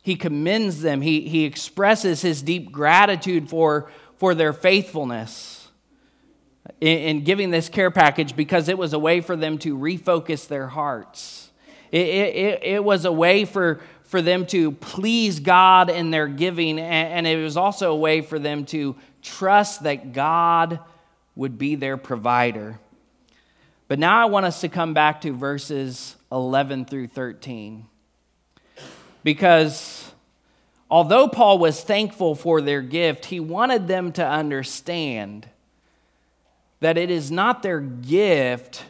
He 0.00 0.14
commends 0.14 0.82
them, 0.82 1.00
he, 1.00 1.22
he 1.22 1.44
expresses 1.44 2.22
his 2.22 2.40
deep 2.42 2.70
gratitude 2.70 3.50
for 3.50 3.90
for 4.18 4.34
their 4.34 4.52
faithfulness 4.52 5.68
in, 6.80 6.98
in 6.98 7.24
giving 7.24 7.50
this 7.50 7.68
care 7.68 7.90
package 7.90 8.34
because 8.34 8.68
it 8.68 8.78
was 8.78 8.92
a 8.92 8.98
way 8.98 9.20
for 9.20 9.36
them 9.36 9.58
to 9.58 9.76
refocus 9.76 10.48
their 10.48 10.68
hearts. 10.68 11.50
It, 11.92 12.06
it, 12.06 12.62
it 12.62 12.84
was 12.84 13.04
a 13.04 13.12
way 13.12 13.44
for, 13.44 13.80
for 14.06 14.22
them 14.22 14.46
to 14.46 14.72
please 14.72 15.40
God 15.40 15.90
in 15.90 16.10
their 16.10 16.28
giving, 16.28 16.78
and, 16.78 17.26
it 17.26 17.42
was 17.42 17.56
also 17.56 17.92
a 17.92 17.96
way 17.96 18.20
for 18.20 18.38
them 18.38 18.64
to 18.66 18.96
trust 19.22 19.82
that 19.82 20.12
God 20.12 20.80
would 21.34 21.58
be 21.58 21.74
their 21.74 21.96
provider. 21.96 22.78
But 23.88 23.98
now 23.98 24.20
I 24.20 24.26
want 24.26 24.46
us 24.46 24.60
to 24.62 24.68
come 24.68 24.94
back 24.94 25.20
to 25.22 25.32
verses 25.32 26.16
11 26.32 26.86
through 26.86 27.08
13. 27.08 27.86
Because 29.22 30.12
Although 30.90 31.28
Paul 31.28 31.58
was 31.58 31.82
thankful 31.82 32.34
for 32.34 32.60
their 32.60 32.82
gift, 32.82 33.26
he 33.26 33.40
wanted 33.40 33.88
them 33.88 34.12
to 34.12 34.26
understand 34.26 35.48
that 36.80 36.96
it 36.96 37.10
is 37.10 37.30
not 37.30 37.62
their 37.62 37.80
gift 37.80 38.84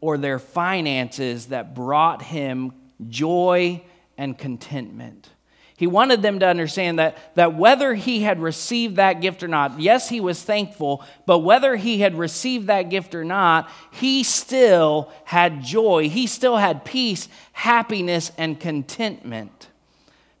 or 0.00 0.16
their 0.16 0.38
finances 0.38 1.46
that 1.46 1.74
brought 1.74 2.22
him 2.22 2.72
joy 3.08 3.82
and 4.20 4.36
contentment. 4.36 5.30
He 5.78 5.86
wanted 5.86 6.20
them 6.20 6.40
to 6.40 6.46
understand 6.46 6.98
that, 6.98 7.34
that 7.36 7.54
whether 7.56 7.94
he 7.94 8.20
had 8.20 8.42
received 8.42 8.96
that 8.96 9.22
gift 9.22 9.42
or 9.42 9.48
not, 9.48 9.80
yes, 9.80 10.10
he 10.10 10.20
was 10.20 10.42
thankful, 10.42 11.02
but 11.24 11.38
whether 11.38 11.74
he 11.76 12.00
had 12.00 12.18
received 12.18 12.66
that 12.66 12.90
gift 12.90 13.14
or 13.14 13.24
not, 13.24 13.70
he 13.90 14.22
still 14.22 15.10
had 15.24 15.62
joy. 15.62 16.10
He 16.10 16.26
still 16.26 16.58
had 16.58 16.84
peace, 16.84 17.28
happiness, 17.52 18.30
and 18.36 18.60
contentment 18.60 19.68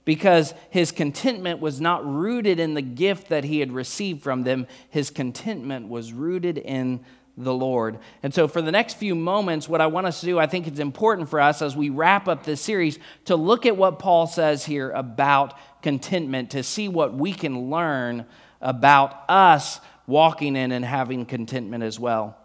because 0.04 0.52
his 0.68 0.92
contentment 0.92 1.60
was 1.60 1.80
not 1.80 2.04
rooted 2.04 2.60
in 2.60 2.74
the 2.74 2.82
gift 2.82 3.30
that 3.30 3.44
he 3.44 3.60
had 3.60 3.72
received 3.72 4.22
from 4.22 4.42
them. 4.42 4.66
His 4.90 5.08
contentment 5.08 5.88
was 5.88 6.12
rooted 6.12 6.58
in 6.58 7.00
the 7.44 7.54
Lord. 7.54 7.98
And 8.22 8.32
so, 8.32 8.48
for 8.48 8.62
the 8.62 8.72
next 8.72 8.94
few 8.94 9.14
moments, 9.14 9.68
what 9.68 9.80
I 9.80 9.86
want 9.86 10.06
us 10.06 10.20
to 10.20 10.26
do, 10.26 10.38
I 10.38 10.46
think 10.46 10.66
it's 10.66 10.78
important 10.78 11.28
for 11.28 11.40
us 11.40 11.62
as 11.62 11.76
we 11.76 11.90
wrap 11.90 12.28
up 12.28 12.44
this 12.44 12.60
series 12.60 12.98
to 13.26 13.36
look 13.36 13.66
at 13.66 13.76
what 13.76 13.98
Paul 13.98 14.26
says 14.26 14.64
here 14.64 14.90
about 14.90 15.54
contentment, 15.82 16.50
to 16.50 16.62
see 16.62 16.88
what 16.88 17.14
we 17.14 17.32
can 17.32 17.70
learn 17.70 18.26
about 18.60 19.24
us 19.28 19.80
walking 20.06 20.56
in 20.56 20.72
and 20.72 20.84
having 20.84 21.24
contentment 21.24 21.82
as 21.82 21.98
well. 21.98 22.36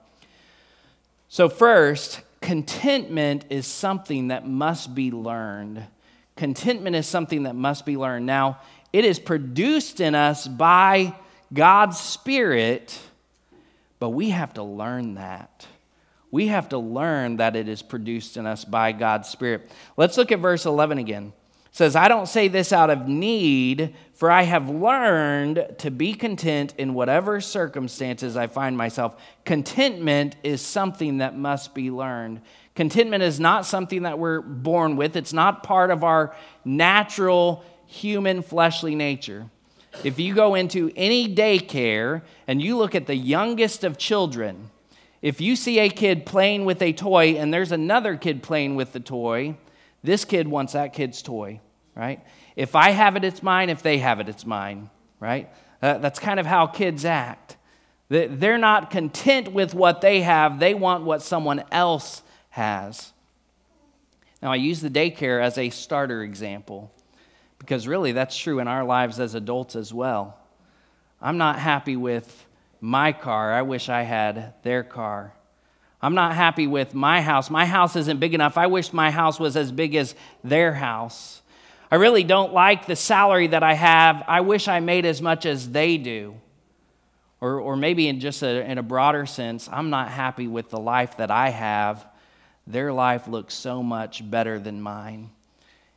So, 1.28 1.50
first, 1.50 2.22
contentment 2.42 3.46
is 3.50 3.68
something 3.68 4.30
that 4.30 4.48
must 4.48 4.96
be 4.96 5.12
learned. 5.12 5.84
Contentment 6.36 6.96
is 6.96 7.08
something 7.08 7.44
that 7.44 7.56
must 7.56 7.86
be 7.86 7.98
learned. 7.98 8.26
Now, 8.26 8.60
it 8.94 9.04
is 9.04 9.20
produced 9.20 10.00
in 10.00 10.16
us 10.16 10.48
by 10.48 11.16
God's 11.54 12.00
Spirit, 12.00 13.00
but 14.00 14.10
we 14.10 14.30
have 14.30 14.54
to 14.56 14.64
learn 14.64 15.16
that. 15.16 15.68
We 16.32 16.48
have 16.48 16.70
to 16.70 16.78
learn 16.78 17.38
that 17.38 17.56
it 17.56 17.70
is 17.70 17.82
produced 17.82 18.36
in 18.36 18.46
us 18.46 18.66
by 18.66 18.92
God's 18.92 19.30
Spirit. 19.30 19.72
Let's 19.96 20.18
look 20.18 20.32
at 20.32 20.40
verse 20.40 20.66
11 20.66 20.98
again. 20.98 21.34
It 21.68 21.78
says, 21.78 21.96
I 21.96 22.08
don't 22.08 22.28
say 22.28 22.48
this 22.48 22.74
out 22.74 22.90
of 22.90 23.08
need, 23.08 23.96
for 24.14 24.32
I 24.32 24.44
have 24.44 24.70
learned 24.70 25.76
to 25.80 25.92
be 25.92 26.14
content 26.14 26.74
in 26.78 26.94
whatever 26.94 27.40
circumstances 27.40 28.36
I 28.36 28.48
find 28.48 28.78
myself. 28.78 29.22
Contentment 29.46 30.36
is 30.44 30.62
something 30.62 31.20
that 31.20 31.38
must 31.38 31.74
be 31.74 31.92
learned. 31.92 32.42
Contentment 32.76 33.24
is 33.24 33.40
not 33.40 33.66
something 33.66 34.04
that 34.04 34.20
we're 34.20 34.42
born 34.42 34.98
with, 34.98 35.16
it's 35.16 35.34
not 35.34 35.64
part 35.64 35.92
of 35.92 36.04
our 36.04 36.36
natural 36.66 37.64
human 37.88 38.42
fleshly 38.42 38.96
nature. 38.96 39.50
If 40.04 40.20
you 40.20 40.34
go 40.34 40.56
into 40.56 40.92
any 40.96 41.34
daycare 41.34 42.22
and 42.48 42.62
you 42.62 42.78
look 42.78 42.96
at 42.96 43.08
the 43.08 43.16
youngest 43.16 43.84
of 43.84 43.98
children, 43.98 44.70
if 45.22 45.42
you 45.42 45.56
see 45.56 45.80
a 45.80 45.90
kid 45.90 46.26
playing 46.26 46.66
with 46.66 46.82
a 46.82 46.94
toy 46.94 47.36
and 47.36 47.54
there's 47.54 47.72
another 47.72 48.16
kid 48.16 48.44
playing 48.44 48.76
with 48.76 48.94
the 48.94 49.00
toy, 49.00 49.56
this 50.04 50.26
kid 50.26 50.48
wants 50.48 50.74
that 50.74 50.94
kid's 50.94 51.22
toy, 51.22 51.60
right? 51.96 52.24
If 52.56 52.76
I 52.76 52.92
have 52.92 53.16
it, 53.16 53.24
it's 53.24 53.42
mine. 53.42 53.70
If 53.70 53.82
they 53.82 53.98
have 53.98 54.20
it, 54.20 54.30
it's 54.30 54.46
mine, 54.46 54.90
right? 55.20 55.50
Uh, 55.82 55.98
that's 55.98 56.20
kind 56.20 56.40
of 56.40 56.46
how 56.46 56.68
kids 56.68 57.06
act. 57.06 57.58
They're 58.10 58.60
not 58.60 58.92
content 58.92 59.52
with 59.52 59.74
what 59.74 60.02
they 60.02 60.22
have, 60.22 60.60
they 60.60 60.76
want 60.76 61.06
what 61.06 61.24
someone 61.24 61.64
else 61.72 62.22
has. 62.52 63.14
Now, 64.42 64.52
I 64.52 64.58
use 64.58 64.80
the 64.82 64.92
daycare 64.92 65.42
as 65.42 65.58
a 65.58 65.72
starter 65.72 66.22
example 66.22 66.92
because 67.60 67.88
really 67.88 68.12
that's 68.12 68.38
true 68.38 68.60
in 68.60 68.68
our 68.68 68.84
lives 68.84 69.20
as 69.20 69.36
adults 69.36 69.76
as 69.76 69.94
well. 69.94 70.38
I'm 71.22 71.38
not 71.38 71.60
happy 71.60 71.96
with 71.96 72.46
my 72.82 73.12
car. 73.12 73.54
I 73.54 73.62
wish 73.64 73.90
I 73.90 74.04
had 74.04 74.54
their 74.64 74.84
car. 74.84 75.34
I'm 76.02 76.14
not 76.14 76.36
happy 76.36 76.68
with 76.68 76.94
my 76.94 77.22
house. 77.22 77.50
My 77.50 77.66
house 77.66 77.96
isn't 77.96 78.20
big 78.20 78.34
enough. 78.34 78.58
I 78.58 78.68
wish 78.68 78.94
my 78.94 79.10
house 79.10 79.40
was 79.40 79.58
as 79.58 79.72
big 79.72 79.96
as 79.96 80.14
their 80.44 80.74
house. 80.74 81.42
I 81.90 81.96
really 81.96 82.24
don't 82.24 82.54
like 82.54 82.86
the 82.86 82.96
salary 82.96 83.48
that 83.48 83.64
I 83.64 83.74
have. 83.74 84.24
I 84.28 84.42
wish 84.42 84.68
I 84.68 84.80
made 84.82 85.06
as 85.06 85.22
much 85.22 85.46
as 85.46 85.70
they 85.70 85.98
do. 85.98 86.36
Or, 87.42 87.60
or 87.60 87.76
maybe 87.76 88.08
in 88.08 88.20
just 88.20 88.44
a, 88.44 88.70
in 88.70 88.78
a 88.78 88.84
broader 88.84 89.26
sense, 89.26 89.70
I'm 89.72 89.90
not 89.90 90.10
happy 90.10 90.48
with 90.48 90.70
the 90.70 90.80
life 90.80 91.18
that 91.18 91.32
I 91.32 91.50
have 91.50 92.06
their 92.68 92.92
life 92.92 93.28
looks 93.28 93.54
so 93.54 93.84
much 93.84 94.28
better 94.30 94.60
than 94.60 94.82
mine. 94.82 95.30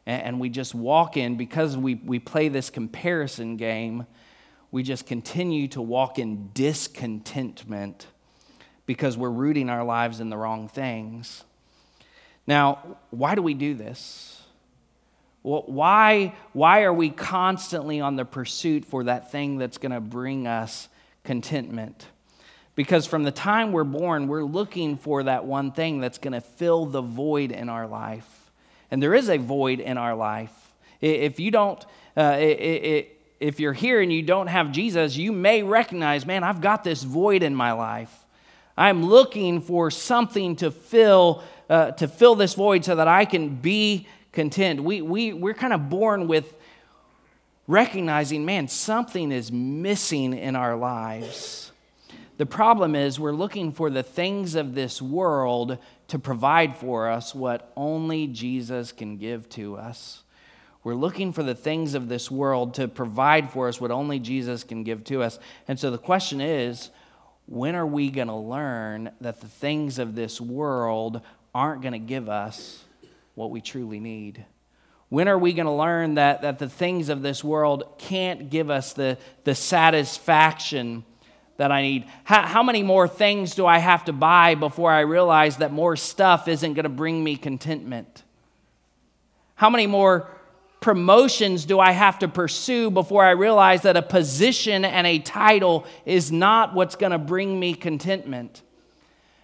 And 0.09 0.41
we 0.41 0.49
just 0.49 0.75
walk 0.75 1.19
in, 1.19 1.37
because 1.37 1.77
we, 1.77 1.97
we 1.97 2.19
play 2.19 2.49
this 2.49 2.71
comparison 2.71 3.59
game, 3.59 4.07
we 4.71 4.83
just 4.83 5.05
continue 5.05 5.69
to 5.69 5.83
walk 5.83 6.19
in 6.19 6.49
discontentment 6.55 8.07
because 8.87 9.19
we're 9.19 9.29
rooting 9.29 9.69
our 9.69 9.85
lives 9.85 10.21
in 10.21 10.31
the 10.31 10.37
wrong 10.39 10.67
things. 10.67 11.45
Now, 12.47 12.97
why 13.11 13.35
do 13.35 13.43
we 13.43 13.53
do 13.53 13.75
this? 13.75 14.41
Why, 15.43 16.35
why 16.55 16.85
are 16.85 16.93
we 16.93 17.11
constantly 17.11 18.01
on 18.01 18.17
the 18.17 18.25
pursuit 18.25 18.87
for 18.87 19.05
that 19.05 19.31
thing 19.31 19.59
that's 19.59 19.77
going 19.77 19.93
to 19.93 20.01
bring 20.01 20.47
us 20.47 20.89
contentment? 21.23 22.07
Because 22.75 23.07
from 23.07 23.25
the 23.25 23.31
time 23.31 23.73
we're 23.73 23.85
born, 23.85 24.27
we're 24.27 24.43
looking 24.43 24.97
for 24.97 25.25
that 25.25 25.45
one 25.45 25.71
thing 25.71 26.01
that's 26.01 26.17
going 26.17 26.33
to 26.33 26.41
fill 26.41 26.87
the 26.87 27.03
void 27.03 27.53
in 27.53 27.69
our 27.69 27.87
life. 27.87 28.38
And 28.91 29.03
there 29.03 29.15
is 29.15 29.29
a 29.29 29.37
void 29.37 29.81
in 29.81 29.99
our 29.99 30.15
life. 30.15 30.53
If 31.01 31.39
you 31.39 31.51
don't, 31.51 31.85
uh, 32.17 32.37
if 32.39 33.61
you're 33.61 33.73
here 33.73 34.01
and 34.01 34.13
you 34.13 34.23
don't 34.23 34.49
have 34.49 34.73
Jesus, 34.73 35.17
you 35.17 35.33
may 35.33 35.63
recognize, 35.63 36.27
man, 36.27 36.43
I've 36.43 36.61
got 36.61 36.85
this 36.85 37.03
void 37.03 37.43
in 37.43 37.55
my 37.55 37.73
life. 37.73 38.13
I'm 38.77 39.05
looking 39.05 39.61
for 39.61 39.91
something 39.91 40.57
to 40.57 40.71
fill, 40.71 41.43
uh, 41.69 41.93
to 41.93 42.09
fill 42.09 42.35
this 42.35 42.55
void 42.55 42.85
so 42.85 42.97
that 42.97 43.09
I 43.09 43.25
can 43.25 43.57
be 43.57 44.07
content. 44.33 44.83
We, 44.83 45.03
we, 45.03 45.33
we're 45.33 45.55
kind 45.55 45.73
of 45.73 45.89
born 45.89 46.29
with 46.29 46.55
recognizing, 47.67 48.45
man, 48.45 48.69
something 48.69 49.31
is 49.33 49.53
missing 49.53 50.33
in 50.33 50.57
our 50.57 50.77
lives. 50.77 51.73
The 52.39 52.47
problem 52.47 52.95
is 52.95 53.19
we're 53.19 53.33
looking 53.33 53.73
for 53.73 53.91
the 53.91 54.05
things 54.05 54.55
of 54.55 54.75
this 54.75 55.03
world 55.03 55.77
to 56.07 56.19
provide 56.21 56.77
for 56.77 57.11
us 57.11 57.35
what 57.35 57.73
only 57.77 58.29
Jesus 58.29 58.93
can 58.93 59.17
give 59.17 59.49
to 59.51 59.77
us. 59.77 60.23
We're 60.85 60.95
looking 60.95 61.33
for 61.33 61.43
the 61.43 61.57
things 61.57 61.95
of 61.95 62.09
this 62.09 62.31
world 62.31 62.75
to 62.75 62.87
provide 62.87 63.51
for 63.51 63.67
us 63.67 63.81
what 63.81 63.91
only 63.91 64.21
Jesus 64.21 64.63
can 64.63 64.85
give 64.85 65.03
to 65.05 65.21
us. 65.21 65.41
And 65.67 65.81
so 65.81 65.91
the 65.91 65.99
question 65.99 66.41
is 66.41 66.91
when 67.47 67.75
are 67.75 67.87
we 67.87 68.09
going 68.09 68.29
to 68.29 68.37
learn 68.37 69.11
that 69.21 69.41
the 69.41 69.49
things 69.49 69.99
of 69.99 70.15
this 70.15 70.41
world 70.41 71.21
aren't 71.53 71.83
going 71.83 71.93
to 71.93 71.99
give 71.99 72.29
us 72.29 72.85
what 73.35 73.51
we 73.51 73.61
truly 73.61 73.99
need? 73.99 74.45
When 75.09 75.27
are 75.27 75.39
we 75.39 75.55
going 75.55 75.67
to 75.67 75.73
learn 75.73 76.15
that, 76.15 76.43
that 76.43 76.61
the 76.61 76.69
things 76.69 77.09
of 77.09 77.23
this 77.23 77.43
world 77.43 77.97
can't 77.99 78.49
give 78.49 78.71
us 78.71 78.93
the, 78.93 79.19
the 79.43 79.57
satisfaction 79.57 81.05
that 81.59 81.71
I 81.71 81.83
need? 81.83 82.07
How, 82.25 82.43
how 82.43 82.63
many 82.63 82.83
more 82.83 83.07
things 83.07 83.55
do 83.55 83.67
I 83.67 83.79
have 83.79 84.07
to 84.07 84.13
buy 84.13 84.55
before 84.55 84.91
I 84.91 85.01
realize 85.01 85.59
that 85.59 85.73
more 85.73 85.97
stuff 85.97 86.49
isn't 86.49 86.75
going 86.75 86.85
to 86.85 86.89
bring 86.89 87.23
me 87.23 87.37
contentment? 87.37 88.23
How 89.57 89.69
many 89.69 89.87
more 89.87 90.31
promotions 90.81 91.65
do 91.65 91.81
I 91.81 91.91
have 91.91 92.21
to 92.21 92.29
pursue 92.29 92.91
before 92.91 93.25
I 93.25 93.31
realize 93.31 93.83
that 93.83 93.97
a 93.97 94.03
position 94.03 94.85
and 94.85 95.07
a 95.07 95.19
title 95.19 95.85
is 96.07 96.31
not 96.31 96.75
what's 96.75 96.95
going 96.95 97.13
to 97.13 97.19
bring 97.19 97.59
me 97.59 97.75
contentment? 97.75 98.63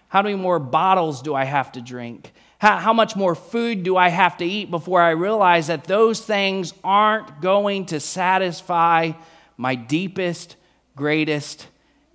How 0.07 0.21
many 0.21 0.35
more 0.35 0.59
bottles 0.59 1.21
do 1.21 1.35
I 1.35 1.43
have 1.43 1.73
to 1.73 1.81
drink? 1.81 2.31
How, 2.59 2.77
how, 2.77 2.93
much 2.93 3.17
more 3.17 3.35
food 3.35 3.83
do 3.83 3.97
I 3.97 4.07
have 4.07 4.37
to 4.37 4.45
eat 4.45 4.71
before 4.71 5.01
I 5.01 5.09
realize 5.09 5.67
that 5.67 5.83
those 5.83 6.21
things 6.21 6.73
aren't 6.81 7.41
going 7.41 7.87
to 7.87 7.99
satisfy 7.99 9.11
my 9.57 9.75
deepest, 9.75 10.55
greatest 10.95 11.67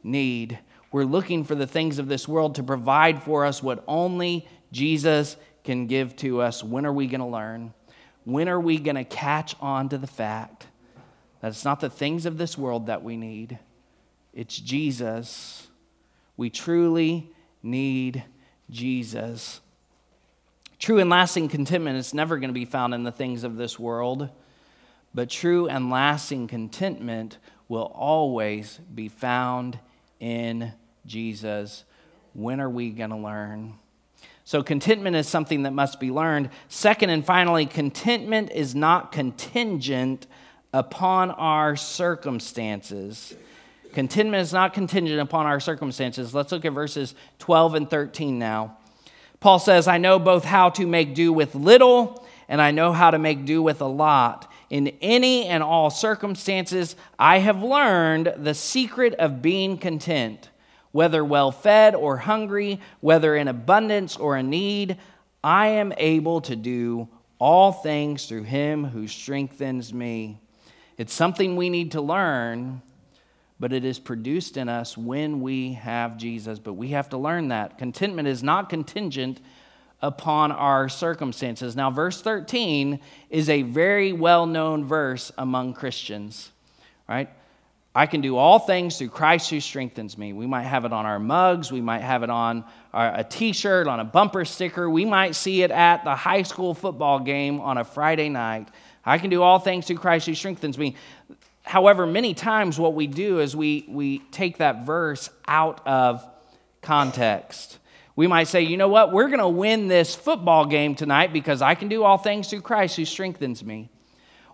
need? 0.02 0.58
We're 0.92 1.04
looking 1.04 1.44
for 1.44 1.54
the 1.54 1.66
things 1.66 1.98
of 1.98 2.08
this 2.08 2.26
world 2.26 2.56
to 2.56 2.62
provide 2.62 3.22
for 3.22 3.44
us 3.44 3.62
what 3.62 3.84
only 3.86 4.48
Jesus 4.72 5.36
can 5.64 5.86
give 5.86 6.16
to 6.16 6.40
us. 6.40 6.64
When 6.64 6.84
are 6.84 6.92
we 6.92 7.06
going 7.06 7.20
to 7.20 7.26
learn? 7.26 7.72
When 8.24 8.48
are 8.48 8.60
we 8.60 8.78
going 8.78 8.96
to 8.96 9.04
catch 9.04 9.54
on 9.60 9.88
to 9.90 9.98
the 9.98 10.06
fact 10.06 10.66
that 11.40 11.48
it's 11.48 11.64
not 11.64 11.80
the 11.80 11.90
things 11.90 12.26
of 12.26 12.38
this 12.38 12.58
world 12.58 12.86
that 12.86 13.02
we 13.02 13.16
need, 13.16 13.58
it's 14.32 14.56
Jesus? 14.56 15.68
We 16.36 16.50
truly 16.50 17.30
need 17.62 18.24
Jesus. 18.70 19.60
True 20.78 20.98
and 20.98 21.10
lasting 21.10 21.48
contentment 21.48 21.98
is 21.98 22.14
never 22.14 22.38
going 22.38 22.48
to 22.48 22.54
be 22.54 22.64
found 22.64 22.94
in 22.94 23.02
the 23.02 23.12
things 23.12 23.44
of 23.44 23.56
this 23.56 23.78
world, 23.78 24.30
but 25.12 25.28
true 25.28 25.68
and 25.68 25.90
lasting 25.90 26.48
contentment 26.48 27.38
will 27.68 27.92
always 27.94 28.80
be 28.94 29.08
found 29.08 29.78
in 30.20 30.72
Jesus. 31.06 31.84
When 32.34 32.60
are 32.60 32.70
we 32.70 32.90
going 32.90 33.10
to 33.10 33.16
learn? 33.16 33.74
So, 34.44 34.62
contentment 34.62 35.16
is 35.16 35.28
something 35.28 35.64
that 35.64 35.72
must 35.72 36.00
be 36.00 36.10
learned. 36.10 36.50
Second 36.68 37.10
and 37.10 37.24
finally, 37.24 37.66
contentment 37.66 38.50
is 38.52 38.74
not 38.74 39.12
contingent 39.12 40.26
upon 40.72 41.30
our 41.32 41.76
circumstances. 41.76 43.34
Contentment 43.92 44.42
is 44.42 44.52
not 44.52 44.72
contingent 44.72 45.20
upon 45.20 45.46
our 45.46 45.58
circumstances. 45.58 46.34
Let's 46.34 46.52
look 46.52 46.64
at 46.64 46.72
verses 46.72 47.14
12 47.40 47.74
and 47.74 47.90
13 47.90 48.38
now. 48.38 48.76
Paul 49.40 49.58
says, 49.58 49.88
I 49.88 49.98
know 49.98 50.18
both 50.18 50.44
how 50.44 50.70
to 50.70 50.86
make 50.86 51.14
do 51.14 51.32
with 51.32 51.54
little 51.54 52.26
and 52.48 52.60
I 52.60 52.72
know 52.72 52.92
how 52.92 53.10
to 53.10 53.18
make 53.18 53.44
do 53.44 53.62
with 53.62 53.80
a 53.80 53.86
lot. 53.86 54.49
In 54.70 54.88
any 55.02 55.46
and 55.46 55.62
all 55.62 55.90
circumstances, 55.90 56.96
I 57.18 57.38
have 57.40 57.62
learned 57.62 58.34
the 58.38 58.54
secret 58.54 59.14
of 59.14 59.42
being 59.42 59.76
content 59.76 60.48
whether 60.92 61.24
well 61.24 61.52
fed 61.52 61.94
or 61.94 62.16
hungry, 62.16 62.80
whether 63.00 63.36
in 63.36 63.48
abundance 63.48 64.16
or 64.16 64.36
in 64.36 64.50
need, 64.50 64.96
I 65.42 65.68
am 65.68 65.92
able 65.96 66.40
to 66.42 66.56
do 66.56 67.08
all 67.38 67.72
things 67.72 68.26
through 68.26 68.42
him 68.42 68.84
who 68.84 69.06
strengthens 69.06 69.94
me. 69.94 70.38
It's 70.98 71.14
something 71.14 71.56
we 71.56 71.70
need 71.70 71.92
to 71.92 72.00
learn, 72.00 72.82
but 73.58 73.72
it 73.72 73.84
is 73.84 73.98
produced 73.98 74.56
in 74.56 74.68
us 74.68 74.98
when 74.98 75.40
we 75.40 75.74
have 75.74 76.18
Jesus. 76.18 76.58
But 76.58 76.74
we 76.74 76.88
have 76.88 77.08
to 77.10 77.18
learn 77.18 77.48
that. 77.48 77.78
Contentment 77.78 78.28
is 78.28 78.42
not 78.42 78.68
contingent 78.68 79.40
upon 80.02 80.52
our 80.52 80.88
circumstances. 80.88 81.76
Now, 81.76 81.90
verse 81.90 82.22
13 82.22 83.00
is 83.28 83.48
a 83.48 83.62
very 83.62 84.12
well 84.12 84.46
known 84.46 84.84
verse 84.84 85.30
among 85.36 85.74
Christians, 85.74 86.50
right? 87.08 87.28
I 87.94 88.06
can 88.06 88.20
do 88.20 88.36
all 88.36 88.60
things 88.60 88.98
through 88.98 89.08
Christ 89.08 89.50
who 89.50 89.60
strengthens 89.60 90.16
me. 90.16 90.32
We 90.32 90.46
might 90.46 90.62
have 90.62 90.84
it 90.84 90.92
on 90.92 91.06
our 91.06 91.18
mugs. 91.18 91.72
We 91.72 91.80
might 91.80 92.02
have 92.02 92.22
it 92.22 92.30
on 92.30 92.64
our, 92.94 93.12
a 93.18 93.24
t 93.24 93.52
shirt, 93.52 93.88
on 93.88 93.98
a 93.98 94.04
bumper 94.04 94.44
sticker. 94.44 94.88
We 94.88 95.04
might 95.04 95.34
see 95.34 95.62
it 95.62 95.72
at 95.72 96.04
the 96.04 96.14
high 96.14 96.42
school 96.42 96.72
football 96.72 97.18
game 97.18 97.60
on 97.60 97.78
a 97.78 97.84
Friday 97.84 98.28
night. 98.28 98.68
I 99.04 99.18
can 99.18 99.28
do 99.28 99.42
all 99.42 99.58
things 99.58 99.86
through 99.86 99.96
Christ 99.96 100.26
who 100.26 100.34
strengthens 100.36 100.78
me. 100.78 100.94
However, 101.62 102.06
many 102.06 102.32
times 102.32 102.78
what 102.78 102.94
we 102.94 103.08
do 103.08 103.40
is 103.40 103.56
we, 103.56 103.84
we 103.88 104.20
take 104.30 104.58
that 104.58 104.86
verse 104.86 105.28
out 105.48 105.84
of 105.86 106.24
context. 106.82 107.79
We 108.20 108.26
might 108.26 108.48
say, 108.48 108.60
you 108.60 108.76
know 108.76 108.88
what, 108.88 109.12
we're 109.12 109.28
going 109.28 109.38
to 109.38 109.48
win 109.48 109.88
this 109.88 110.14
football 110.14 110.66
game 110.66 110.94
tonight 110.94 111.32
because 111.32 111.62
I 111.62 111.74
can 111.74 111.88
do 111.88 112.04
all 112.04 112.18
things 112.18 112.50
through 112.50 112.60
Christ 112.60 112.96
who 112.96 113.06
strengthens 113.06 113.64
me. 113.64 113.88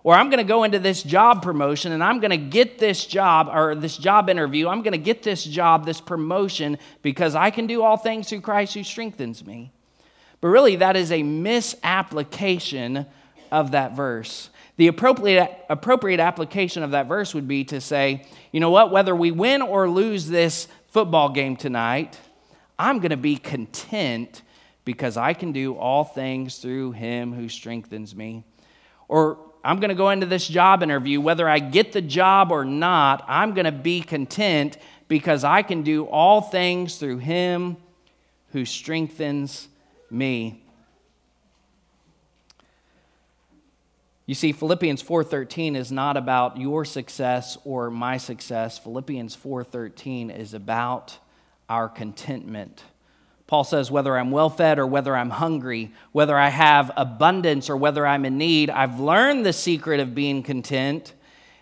Or 0.03 0.13
I'm 0.13 0.29
going 0.29 0.37
to 0.37 0.45
go 0.45 0.63
into 0.63 0.79
this 0.79 1.03
job 1.03 1.43
promotion 1.43 1.91
and 1.91 2.01
I'm 2.01 2.21
going 2.21 2.31
to 2.31 2.37
get 2.37 2.79
this 2.79 3.05
job 3.05 3.49
or 3.53 3.75
this 3.75 3.97
job 3.97 4.29
interview. 4.29 4.69
I'm 4.69 4.83
going 4.83 4.93
to 4.93 4.97
get 4.97 5.21
this 5.21 5.43
job, 5.43 5.85
this 5.85 5.99
promotion, 5.99 6.77
because 7.01 7.35
I 7.35 7.49
can 7.49 7.67
do 7.67 7.81
all 7.81 7.97
things 7.97 8.29
through 8.29 8.39
Christ 8.39 8.73
who 8.73 8.85
strengthens 8.85 9.45
me. 9.45 9.73
But 10.39 10.47
really, 10.47 10.77
that 10.77 10.95
is 10.95 11.11
a 11.11 11.21
misapplication 11.21 13.05
of 13.51 13.71
that 13.71 13.97
verse. 13.97 14.49
The 14.77 14.87
appropriate, 14.87 15.51
appropriate 15.69 16.21
application 16.21 16.83
of 16.83 16.91
that 16.91 17.09
verse 17.09 17.33
would 17.33 17.49
be 17.49 17.65
to 17.65 17.81
say, 17.81 18.27
you 18.53 18.61
know 18.61 18.71
what, 18.71 18.91
whether 18.91 19.13
we 19.13 19.31
win 19.31 19.61
or 19.61 19.89
lose 19.89 20.29
this 20.29 20.69
football 20.87 21.27
game 21.27 21.57
tonight, 21.57 22.17
I'm 22.79 22.99
going 22.99 23.11
to 23.11 23.17
be 23.17 23.37
content 23.37 24.41
because 24.85 25.17
I 25.17 25.33
can 25.33 25.51
do 25.51 25.75
all 25.75 26.03
things 26.03 26.57
through 26.59 26.93
him 26.93 27.33
who 27.33 27.49
strengthens 27.49 28.15
me. 28.15 28.43
Or 29.07 29.37
I'm 29.63 29.79
going 29.79 29.89
to 29.89 29.95
go 29.95 30.11
into 30.11 30.25
this 30.25 30.47
job 30.47 30.83
interview. 30.83 31.19
Whether 31.19 31.47
I 31.47 31.59
get 31.59 31.91
the 31.91 32.01
job 32.01 32.51
or 32.51 32.63
not, 32.63 33.25
I'm 33.27 33.53
going 33.53 33.65
to 33.65 33.71
be 33.71 34.01
content 34.01 34.77
because 35.07 35.43
I 35.43 35.61
can 35.61 35.83
do 35.83 36.05
all 36.05 36.41
things 36.41 36.97
through 36.97 37.19
Him 37.19 37.77
who 38.51 38.65
strengthens 38.65 39.67
me. 40.09 40.63
You 44.25 44.35
see 44.35 44.51
Philippians 44.51 45.01
4:13 45.01 45.75
is 45.75 45.91
not 45.91 46.17
about 46.17 46.57
your 46.57 46.83
success 46.83 47.57
or 47.63 47.89
my 47.89 48.17
success. 48.17 48.77
Philippians 48.77 49.35
4:13 49.35 50.29
is 50.29 50.53
about 50.53 51.17
our 51.69 51.89
contentment. 51.89 52.83
Paul 53.47 53.63
says, 53.63 53.89
whether 53.89 54.17
I'm 54.17 54.31
well 54.31 54.49
fed 54.49 54.77
or 54.77 54.85
whether 54.85 55.15
I'm 55.15 55.29
hungry, 55.29 55.93
whether 56.11 56.37
I 56.37 56.49
have 56.49 56.91
abundance 56.97 57.69
or 57.69 57.77
whether 57.77 58.05
I'm 58.05 58.25
in 58.25 58.37
need, 58.37 58.69
I've 58.69 58.99
learned 58.99 59.45
the 59.45 59.53
secret 59.53 60.01
of 60.01 60.13
being 60.13 60.43
content. 60.43 61.13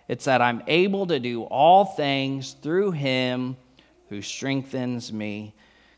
It's 0.07 0.25
that 0.25 0.41
I'm 0.41 0.63
able 0.65 1.05
to 1.07 1.19
do 1.19 1.43
all 1.43 1.85
things 1.85 2.53
through 2.53 2.91
him 2.91 3.57
who 4.09 4.21
strengthens 4.21 5.13
me. 5.13 5.53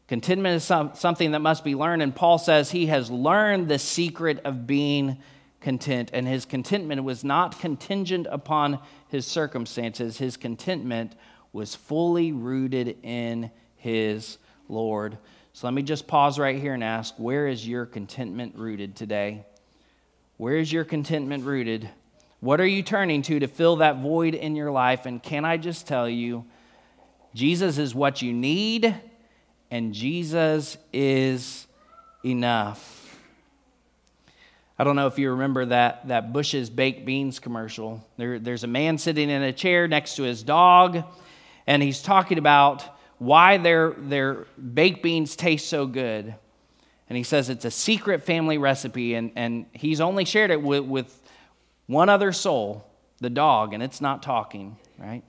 Contentment 0.07 0.55
is 0.55 0.63
some, 0.63 0.91
something 0.93 1.31
that 1.31 1.39
must 1.39 1.63
be 1.63 1.75
learned, 1.75 2.01
and 2.01 2.15
Paul 2.15 2.37
says 2.37 2.71
he 2.71 2.85
has 2.87 3.11
learned 3.11 3.67
the 3.67 3.79
secret 3.79 4.39
of 4.45 4.65
being 4.65 5.17
content, 5.59 6.11
and 6.13 6.27
his 6.27 6.45
contentment 6.45 7.03
was 7.03 7.23
not 7.23 7.59
contingent 7.59 8.27
upon 8.29 8.79
his 9.09 9.25
circumstances. 9.25 10.17
His 10.17 10.37
contentment 10.37 11.15
was 11.51 11.75
fully 11.75 12.31
rooted 12.31 12.97
in 13.03 13.51
his 13.77 14.37
Lord. 14.67 15.17
So 15.53 15.65
let 15.65 15.73
me 15.73 15.81
just 15.81 16.07
pause 16.07 16.37
right 16.37 16.59
here 16.59 16.73
and 16.73 16.83
ask 16.83 17.15
where 17.17 17.47
is 17.47 17.67
your 17.67 17.85
contentment 17.85 18.55
rooted 18.55 18.95
today? 18.95 19.45
Where 20.37 20.57
is 20.57 20.71
your 20.71 20.83
contentment 20.83 21.45
rooted? 21.45 21.89
What 22.39 22.61
are 22.61 22.67
you 22.67 22.83
turning 22.83 23.23
to 23.23 23.39
to 23.39 23.47
fill 23.47 23.77
that 23.77 23.97
void 23.97 24.35
in 24.35 24.55
your 24.55 24.69
life? 24.69 25.07
And 25.07 25.21
can 25.21 25.45
I 25.45 25.57
just 25.57 25.87
tell 25.87 26.07
you, 26.07 26.45
Jesus 27.33 27.79
is 27.79 27.95
what 27.95 28.21
you 28.21 28.33
need, 28.33 28.95
and 29.71 29.93
Jesus 29.93 30.77
is 30.93 31.65
enough. 32.23 33.19
I 34.77 34.83
don't 34.83 34.95
know 34.95 35.07
if 35.07 35.17
you 35.17 35.31
remember 35.31 35.65
that, 35.65 36.07
that 36.07 36.31
Bush's 36.31 36.69
baked 36.69 37.03
beans 37.03 37.39
commercial. 37.39 38.05
There, 38.17 38.37
there's 38.37 38.63
a 38.63 38.67
man 38.67 38.99
sitting 38.99 39.31
in 39.31 39.41
a 39.41 39.51
chair 39.51 39.87
next 39.87 40.17
to 40.17 40.23
his 40.23 40.43
dog, 40.43 41.03
and 41.65 41.81
he's 41.81 42.01
talking 42.01 42.37
about 42.37 42.83
why 43.19 43.57
their, 43.57 43.91
their 43.91 44.45
baked 44.73 45.01
beans 45.01 45.35
taste 45.35 45.67
so 45.67 45.85
good. 45.85 46.35
And 47.09 47.17
he 47.17 47.23
says 47.23 47.49
it's 47.49 47.65
a 47.65 47.71
secret 47.71 48.23
family 48.23 48.57
recipe, 48.57 49.15
and, 49.15 49.31
and 49.35 49.65
he's 49.71 50.01
only 50.01 50.25
shared 50.25 50.51
it 50.51 50.61
with, 50.61 50.83
with 50.83 51.21
one 51.87 52.09
other 52.09 52.31
soul, 52.31 52.85
the 53.19 53.29
dog, 53.29 53.73
and 53.73 53.81
it's 53.81 54.01
not 54.01 54.21
talking, 54.21 54.77
right? 54.97 55.23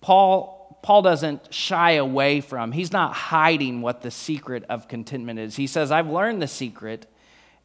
Paul, 0.00 0.78
Paul 0.82 1.02
doesn't 1.02 1.54
shy 1.54 1.92
away 1.92 2.40
from, 2.40 2.72
he's 2.72 2.92
not 2.92 3.12
hiding 3.14 3.82
what 3.82 4.02
the 4.02 4.10
secret 4.10 4.64
of 4.68 4.88
contentment 4.88 5.38
is. 5.38 5.56
He 5.56 5.68
says, 5.68 5.92
I've 5.92 6.10
learned 6.10 6.42
the 6.42 6.48
secret, 6.48 7.06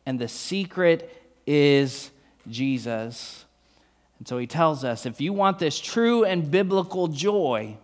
and 0.06 0.20
the 0.20 0.28
secret 0.28 1.12
is 1.48 2.12
Jesus. 2.48 3.44
And 4.20 4.28
so 4.28 4.38
he 4.38 4.46
tells 4.46 4.84
us 4.84 5.06
if 5.06 5.20
you 5.20 5.34
want 5.34 5.58
this 5.58 5.80
true 5.80 6.24
and 6.26 6.50
biblical 6.50 7.08
joy, 7.08 7.78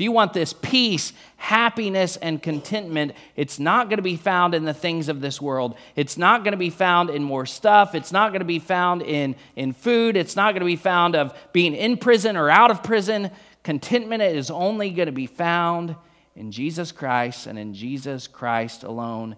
if 0.00 0.04
you 0.04 0.12
want 0.12 0.32
this 0.32 0.54
peace, 0.54 1.12
happiness, 1.36 2.16
and 2.16 2.42
contentment, 2.42 3.12
it's 3.36 3.58
not 3.58 3.90
going 3.90 3.98
to 3.98 4.02
be 4.02 4.16
found 4.16 4.54
in 4.54 4.64
the 4.64 4.72
things 4.72 5.10
of 5.10 5.20
this 5.20 5.42
world. 5.42 5.76
It's 5.94 6.16
not 6.16 6.42
going 6.42 6.52
to 6.52 6.56
be 6.56 6.70
found 6.70 7.10
in 7.10 7.22
more 7.22 7.44
stuff. 7.44 7.94
It's 7.94 8.10
not 8.10 8.30
going 8.30 8.40
to 8.40 8.46
be 8.46 8.60
found 8.60 9.02
in, 9.02 9.36
in 9.56 9.74
food. 9.74 10.16
It's 10.16 10.36
not 10.36 10.52
going 10.52 10.60
to 10.60 10.64
be 10.64 10.76
found 10.76 11.16
of 11.16 11.36
being 11.52 11.74
in 11.74 11.98
prison 11.98 12.38
or 12.38 12.48
out 12.48 12.70
of 12.70 12.82
prison. 12.82 13.30
Contentment 13.62 14.22
is 14.22 14.50
only 14.50 14.88
going 14.88 15.04
to 15.04 15.12
be 15.12 15.26
found 15.26 15.94
in 16.34 16.50
Jesus 16.50 16.92
Christ 16.92 17.46
and 17.46 17.58
in 17.58 17.74
Jesus 17.74 18.26
Christ 18.26 18.84
alone. 18.84 19.36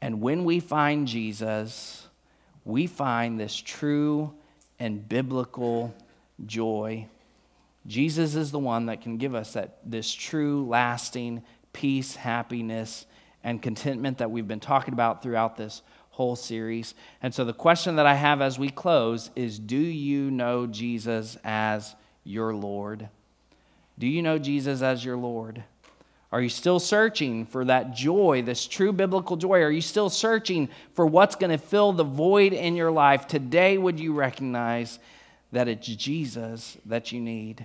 And 0.00 0.20
when 0.20 0.44
we 0.44 0.60
find 0.60 1.08
Jesus, 1.08 2.06
we 2.64 2.86
find 2.86 3.40
this 3.40 3.56
true 3.56 4.32
and 4.78 5.08
biblical 5.08 5.92
joy. 6.46 7.08
Jesus 7.88 8.34
is 8.34 8.50
the 8.52 8.58
one 8.58 8.86
that 8.86 9.00
can 9.00 9.16
give 9.16 9.34
us 9.34 9.54
that, 9.54 9.78
this 9.84 10.12
true, 10.12 10.66
lasting 10.66 11.42
peace, 11.72 12.14
happiness, 12.16 13.06
and 13.42 13.62
contentment 13.62 14.18
that 14.18 14.30
we've 14.30 14.48
been 14.48 14.60
talking 14.60 14.92
about 14.92 15.22
throughout 15.22 15.56
this 15.56 15.82
whole 16.10 16.36
series. 16.36 16.94
And 17.22 17.32
so, 17.32 17.44
the 17.44 17.52
question 17.52 17.96
that 17.96 18.06
I 18.06 18.14
have 18.14 18.42
as 18.42 18.58
we 18.58 18.68
close 18.68 19.30
is 19.34 19.58
Do 19.58 19.78
you 19.78 20.30
know 20.30 20.66
Jesus 20.66 21.38
as 21.44 21.94
your 22.24 22.54
Lord? 22.54 23.08
Do 23.98 24.06
you 24.06 24.22
know 24.22 24.38
Jesus 24.38 24.82
as 24.82 25.04
your 25.04 25.16
Lord? 25.16 25.64
Are 26.30 26.42
you 26.42 26.50
still 26.50 26.78
searching 26.78 27.46
for 27.46 27.64
that 27.64 27.94
joy, 27.94 28.42
this 28.42 28.66
true 28.66 28.92
biblical 28.92 29.36
joy? 29.36 29.60
Are 29.60 29.70
you 29.70 29.80
still 29.80 30.10
searching 30.10 30.68
for 30.92 31.06
what's 31.06 31.36
going 31.36 31.50
to 31.50 31.58
fill 31.58 31.92
the 31.92 32.04
void 32.04 32.52
in 32.52 32.76
your 32.76 32.90
life? 32.90 33.26
Today, 33.26 33.78
would 33.78 33.98
you 33.98 34.12
recognize 34.12 34.98
that 35.52 35.68
it's 35.68 35.86
Jesus 35.86 36.76
that 36.84 37.12
you 37.12 37.20
need? 37.20 37.64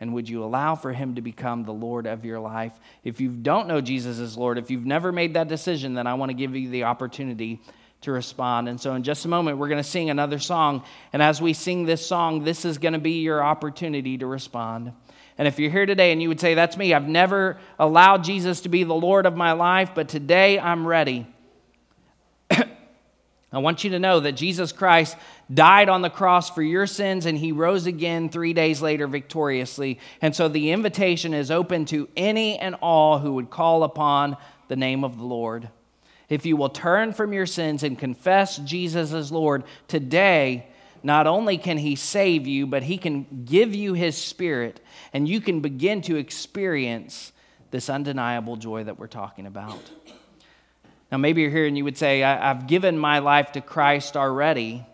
And 0.00 0.14
would 0.14 0.28
you 0.28 0.42
allow 0.42 0.74
for 0.74 0.92
him 0.92 1.14
to 1.16 1.20
become 1.20 1.64
the 1.64 1.72
Lord 1.72 2.06
of 2.06 2.24
your 2.24 2.40
life? 2.40 2.72
If 3.04 3.20
you 3.20 3.28
don't 3.28 3.68
know 3.68 3.82
Jesus 3.82 4.18
as 4.18 4.36
Lord, 4.36 4.56
if 4.56 4.70
you've 4.70 4.86
never 4.86 5.12
made 5.12 5.34
that 5.34 5.48
decision, 5.48 5.92
then 5.92 6.06
I 6.06 6.14
want 6.14 6.30
to 6.30 6.34
give 6.34 6.56
you 6.56 6.70
the 6.70 6.84
opportunity 6.84 7.60
to 8.02 8.12
respond. 8.12 8.68
And 8.68 8.80
so, 8.80 8.94
in 8.94 9.02
just 9.02 9.26
a 9.26 9.28
moment, 9.28 9.58
we're 9.58 9.68
going 9.68 9.82
to 9.82 9.88
sing 9.88 10.08
another 10.08 10.38
song. 10.38 10.84
And 11.12 11.22
as 11.22 11.42
we 11.42 11.52
sing 11.52 11.84
this 11.84 12.04
song, 12.04 12.44
this 12.44 12.64
is 12.64 12.78
going 12.78 12.94
to 12.94 12.98
be 12.98 13.20
your 13.20 13.44
opportunity 13.44 14.16
to 14.18 14.26
respond. 14.26 14.92
And 15.36 15.46
if 15.46 15.58
you're 15.58 15.70
here 15.70 15.86
today 15.86 16.12
and 16.12 16.22
you 16.22 16.28
would 16.28 16.40
say, 16.40 16.54
That's 16.54 16.76
me, 16.76 16.94
I've 16.94 17.08
never 17.08 17.58
allowed 17.78 18.24
Jesus 18.24 18.62
to 18.62 18.68
be 18.68 18.84
the 18.84 18.94
Lord 18.94 19.26
of 19.26 19.36
my 19.36 19.52
life, 19.52 19.90
but 19.94 20.08
today 20.08 20.58
I'm 20.58 20.86
ready. 20.86 21.26
I 22.50 23.58
want 23.58 23.84
you 23.84 23.90
to 23.90 23.98
know 23.98 24.20
that 24.20 24.32
Jesus 24.32 24.72
Christ 24.72 25.16
died 25.52 25.88
on 25.88 26.02
the 26.02 26.10
cross 26.10 26.50
for 26.50 26.62
your 26.62 26.86
sins 26.86 27.26
and 27.26 27.36
he 27.36 27.52
rose 27.52 27.86
again 27.86 28.28
three 28.28 28.52
days 28.52 28.80
later 28.80 29.06
victoriously. 29.06 29.98
And 30.20 30.34
so 30.34 30.48
the 30.48 30.70
invitation 30.70 31.34
is 31.34 31.50
open 31.50 31.84
to 31.86 32.08
any 32.16 32.58
and 32.58 32.76
all 32.76 33.18
who 33.18 33.34
would 33.34 33.50
call 33.50 33.82
upon 33.82 34.36
the 34.68 34.76
name 34.76 35.04
of 35.04 35.18
the 35.18 35.24
Lord. 35.24 35.68
If 36.28 36.46
you 36.46 36.56
will 36.56 36.68
turn 36.68 37.12
from 37.12 37.32
your 37.32 37.46
sins 37.46 37.82
and 37.82 37.98
confess 37.98 38.56
Jesus 38.58 39.12
as 39.12 39.32
Lord, 39.32 39.64
today, 39.88 40.68
not 41.02 41.26
only 41.26 41.58
can 41.58 41.78
he 41.78 41.96
save 41.96 42.46
you, 42.46 42.66
but 42.66 42.84
he 42.84 42.98
can 42.98 43.44
give 43.44 43.74
you 43.74 43.94
his 43.94 44.16
spirit 44.16 44.80
and 45.12 45.28
you 45.28 45.40
can 45.40 45.60
begin 45.60 46.02
to 46.02 46.16
experience 46.16 47.32
this 47.72 47.88
undeniable 47.90 48.56
joy 48.56 48.84
that 48.84 48.98
we're 48.98 49.06
talking 49.08 49.46
about. 49.46 49.90
Now, 51.10 51.18
maybe 51.18 51.42
you're 51.42 51.50
here 51.50 51.66
and 51.66 51.76
you 51.76 51.82
would 51.84 51.98
say, 51.98 52.22
I've 52.22 52.68
given 52.68 52.96
my 52.96 53.18
life 53.18 53.52
to 53.52 53.60
Christ 53.60 54.16
already. 54.16 54.86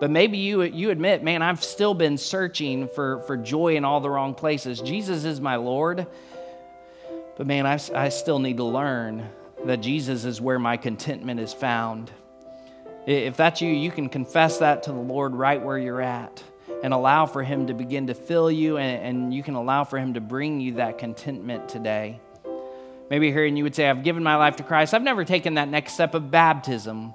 But 0.00 0.10
maybe 0.10 0.38
you, 0.38 0.62
you 0.62 0.90
admit, 0.90 1.22
man, 1.22 1.42
I've 1.42 1.62
still 1.62 1.92
been 1.92 2.16
searching 2.16 2.88
for, 2.88 3.20
for 3.24 3.36
joy 3.36 3.76
in 3.76 3.84
all 3.84 4.00
the 4.00 4.08
wrong 4.08 4.34
places. 4.34 4.80
Jesus 4.80 5.24
is 5.24 5.42
my 5.42 5.56
Lord. 5.56 6.06
But 7.36 7.46
man, 7.46 7.66
I, 7.66 7.78
I 7.94 8.08
still 8.08 8.38
need 8.38 8.56
to 8.56 8.64
learn 8.64 9.28
that 9.66 9.82
Jesus 9.82 10.24
is 10.24 10.40
where 10.40 10.58
my 10.58 10.78
contentment 10.78 11.38
is 11.38 11.52
found. 11.52 12.10
If 13.06 13.36
that's 13.36 13.60
you, 13.60 13.70
you 13.70 13.90
can 13.90 14.08
confess 14.08 14.58
that 14.58 14.84
to 14.84 14.92
the 14.92 14.98
Lord 14.98 15.34
right 15.34 15.62
where 15.62 15.78
you're 15.78 16.00
at 16.00 16.42
and 16.82 16.94
allow 16.94 17.26
for 17.26 17.42
Him 17.42 17.66
to 17.66 17.74
begin 17.74 18.06
to 18.06 18.14
fill 18.14 18.50
you, 18.50 18.78
and, 18.78 19.02
and 19.02 19.34
you 19.34 19.42
can 19.42 19.54
allow 19.54 19.84
for 19.84 19.98
Him 19.98 20.14
to 20.14 20.20
bring 20.20 20.60
you 20.60 20.74
that 20.74 20.96
contentment 20.96 21.68
today. 21.68 22.20
Maybe 23.10 23.30
here 23.32 23.44
and 23.44 23.58
you 23.58 23.64
would 23.64 23.74
say, 23.74 23.88
I've 23.88 24.02
given 24.02 24.22
my 24.22 24.36
life 24.36 24.56
to 24.56 24.62
Christ. 24.62 24.94
I've 24.94 25.02
never 25.02 25.24
taken 25.24 25.54
that 25.54 25.68
next 25.68 25.94
step 25.94 26.14
of 26.14 26.30
baptism. 26.30 27.12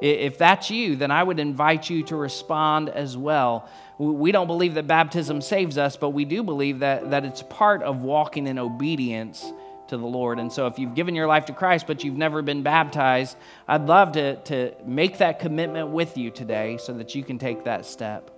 If 0.00 0.38
that's 0.38 0.70
you, 0.70 0.96
then 0.96 1.10
I 1.10 1.22
would 1.22 1.38
invite 1.38 1.88
you 1.88 2.02
to 2.04 2.16
respond 2.16 2.88
as 2.88 3.16
well. 3.16 3.68
We 3.98 4.32
don't 4.32 4.48
believe 4.48 4.74
that 4.74 4.86
baptism 4.86 5.40
saves 5.40 5.78
us, 5.78 5.96
but 5.96 6.10
we 6.10 6.24
do 6.24 6.42
believe 6.42 6.80
that, 6.80 7.10
that 7.10 7.24
it's 7.24 7.42
part 7.42 7.82
of 7.82 8.02
walking 8.02 8.46
in 8.46 8.58
obedience 8.58 9.52
to 9.88 9.96
the 9.96 10.06
Lord. 10.06 10.38
And 10.38 10.52
so 10.52 10.66
if 10.66 10.78
you've 10.78 10.94
given 10.94 11.14
your 11.14 11.26
life 11.26 11.46
to 11.46 11.52
Christ, 11.52 11.86
but 11.86 12.04
you've 12.04 12.16
never 12.16 12.42
been 12.42 12.62
baptized, 12.62 13.36
I'd 13.68 13.86
love 13.86 14.12
to, 14.12 14.36
to 14.36 14.74
make 14.84 15.18
that 15.18 15.38
commitment 15.38 15.88
with 15.88 16.16
you 16.16 16.30
today 16.30 16.78
so 16.78 16.94
that 16.94 17.14
you 17.14 17.22
can 17.22 17.38
take 17.38 17.64
that 17.64 17.86
step. 17.86 18.30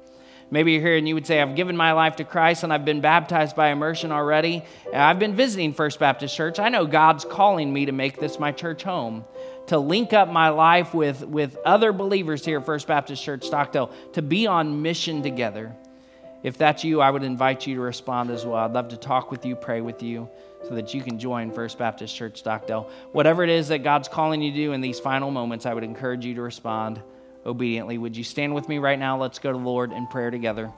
Maybe 0.48 0.72
you're 0.72 0.82
here 0.82 0.96
and 0.96 1.08
you 1.08 1.14
would 1.14 1.26
say, 1.26 1.42
I've 1.42 1.56
given 1.56 1.76
my 1.76 1.92
life 1.92 2.16
to 2.16 2.24
Christ 2.24 2.62
and 2.62 2.72
I've 2.72 2.84
been 2.84 3.00
baptized 3.00 3.56
by 3.56 3.70
immersion 3.70 4.12
already. 4.12 4.62
I've 4.94 5.18
been 5.18 5.34
visiting 5.34 5.72
First 5.72 5.98
Baptist 5.98 6.36
Church. 6.36 6.60
I 6.60 6.68
know 6.68 6.86
God's 6.86 7.24
calling 7.24 7.72
me 7.72 7.86
to 7.86 7.92
make 7.92 8.20
this 8.20 8.38
my 8.38 8.52
church 8.52 8.84
home, 8.84 9.24
to 9.68 9.78
link 9.78 10.12
up 10.12 10.28
my 10.28 10.48
life 10.48 10.94
with, 10.94 11.24
with 11.26 11.56
other 11.64 11.92
believers 11.92 12.44
here 12.44 12.58
at 12.58 12.66
First 12.66 12.86
Baptist 12.86 13.22
Church 13.22 13.44
Stockdale, 13.44 13.90
to 14.12 14.22
be 14.22 14.46
on 14.46 14.82
mission 14.82 15.22
together. 15.22 15.74
If 16.42 16.58
that's 16.58 16.84
you, 16.84 17.00
I 17.00 17.10
would 17.10 17.24
invite 17.24 17.66
you 17.66 17.74
to 17.76 17.80
respond 17.80 18.30
as 18.30 18.46
well. 18.46 18.56
I'd 18.56 18.72
love 18.72 18.88
to 18.88 18.96
talk 18.96 19.30
with 19.30 19.44
you, 19.44 19.56
pray 19.56 19.80
with 19.80 20.02
you, 20.02 20.28
so 20.68 20.74
that 20.74 20.94
you 20.94 21.02
can 21.02 21.18
join 21.18 21.50
First 21.50 21.78
Baptist 21.78 22.14
Church 22.14 22.38
Stockdale. 22.38 22.88
Whatever 23.12 23.42
it 23.42 23.50
is 23.50 23.68
that 23.68 23.78
God's 23.82 24.06
calling 24.06 24.42
you 24.42 24.52
to 24.52 24.56
do 24.56 24.72
in 24.72 24.80
these 24.80 25.00
final 25.00 25.30
moments, 25.30 25.66
I 25.66 25.74
would 25.74 25.84
encourage 25.84 26.24
you 26.24 26.34
to 26.34 26.42
respond 26.42 27.02
obediently. 27.44 27.98
Would 27.98 28.16
you 28.16 28.24
stand 28.24 28.54
with 28.54 28.68
me 28.68 28.78
right 28.78 28.98
now? 28.98 29.18
Let's 29.18 29.38
go 29.38 29.52
to 29.52 29.58
the 29.58 29.64
Lord 29.64 29.92
in 29.92 30.06
prayer 30.06 30.30
together. 30.30 30.72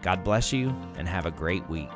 God 0.03 0.23
bless 0.23 0.53
you 0.53 0.73
and 0.97 1.09
have 1.09 1.27
a 1.27 1.33
great 1.33 1.69
week. 1.69 1.91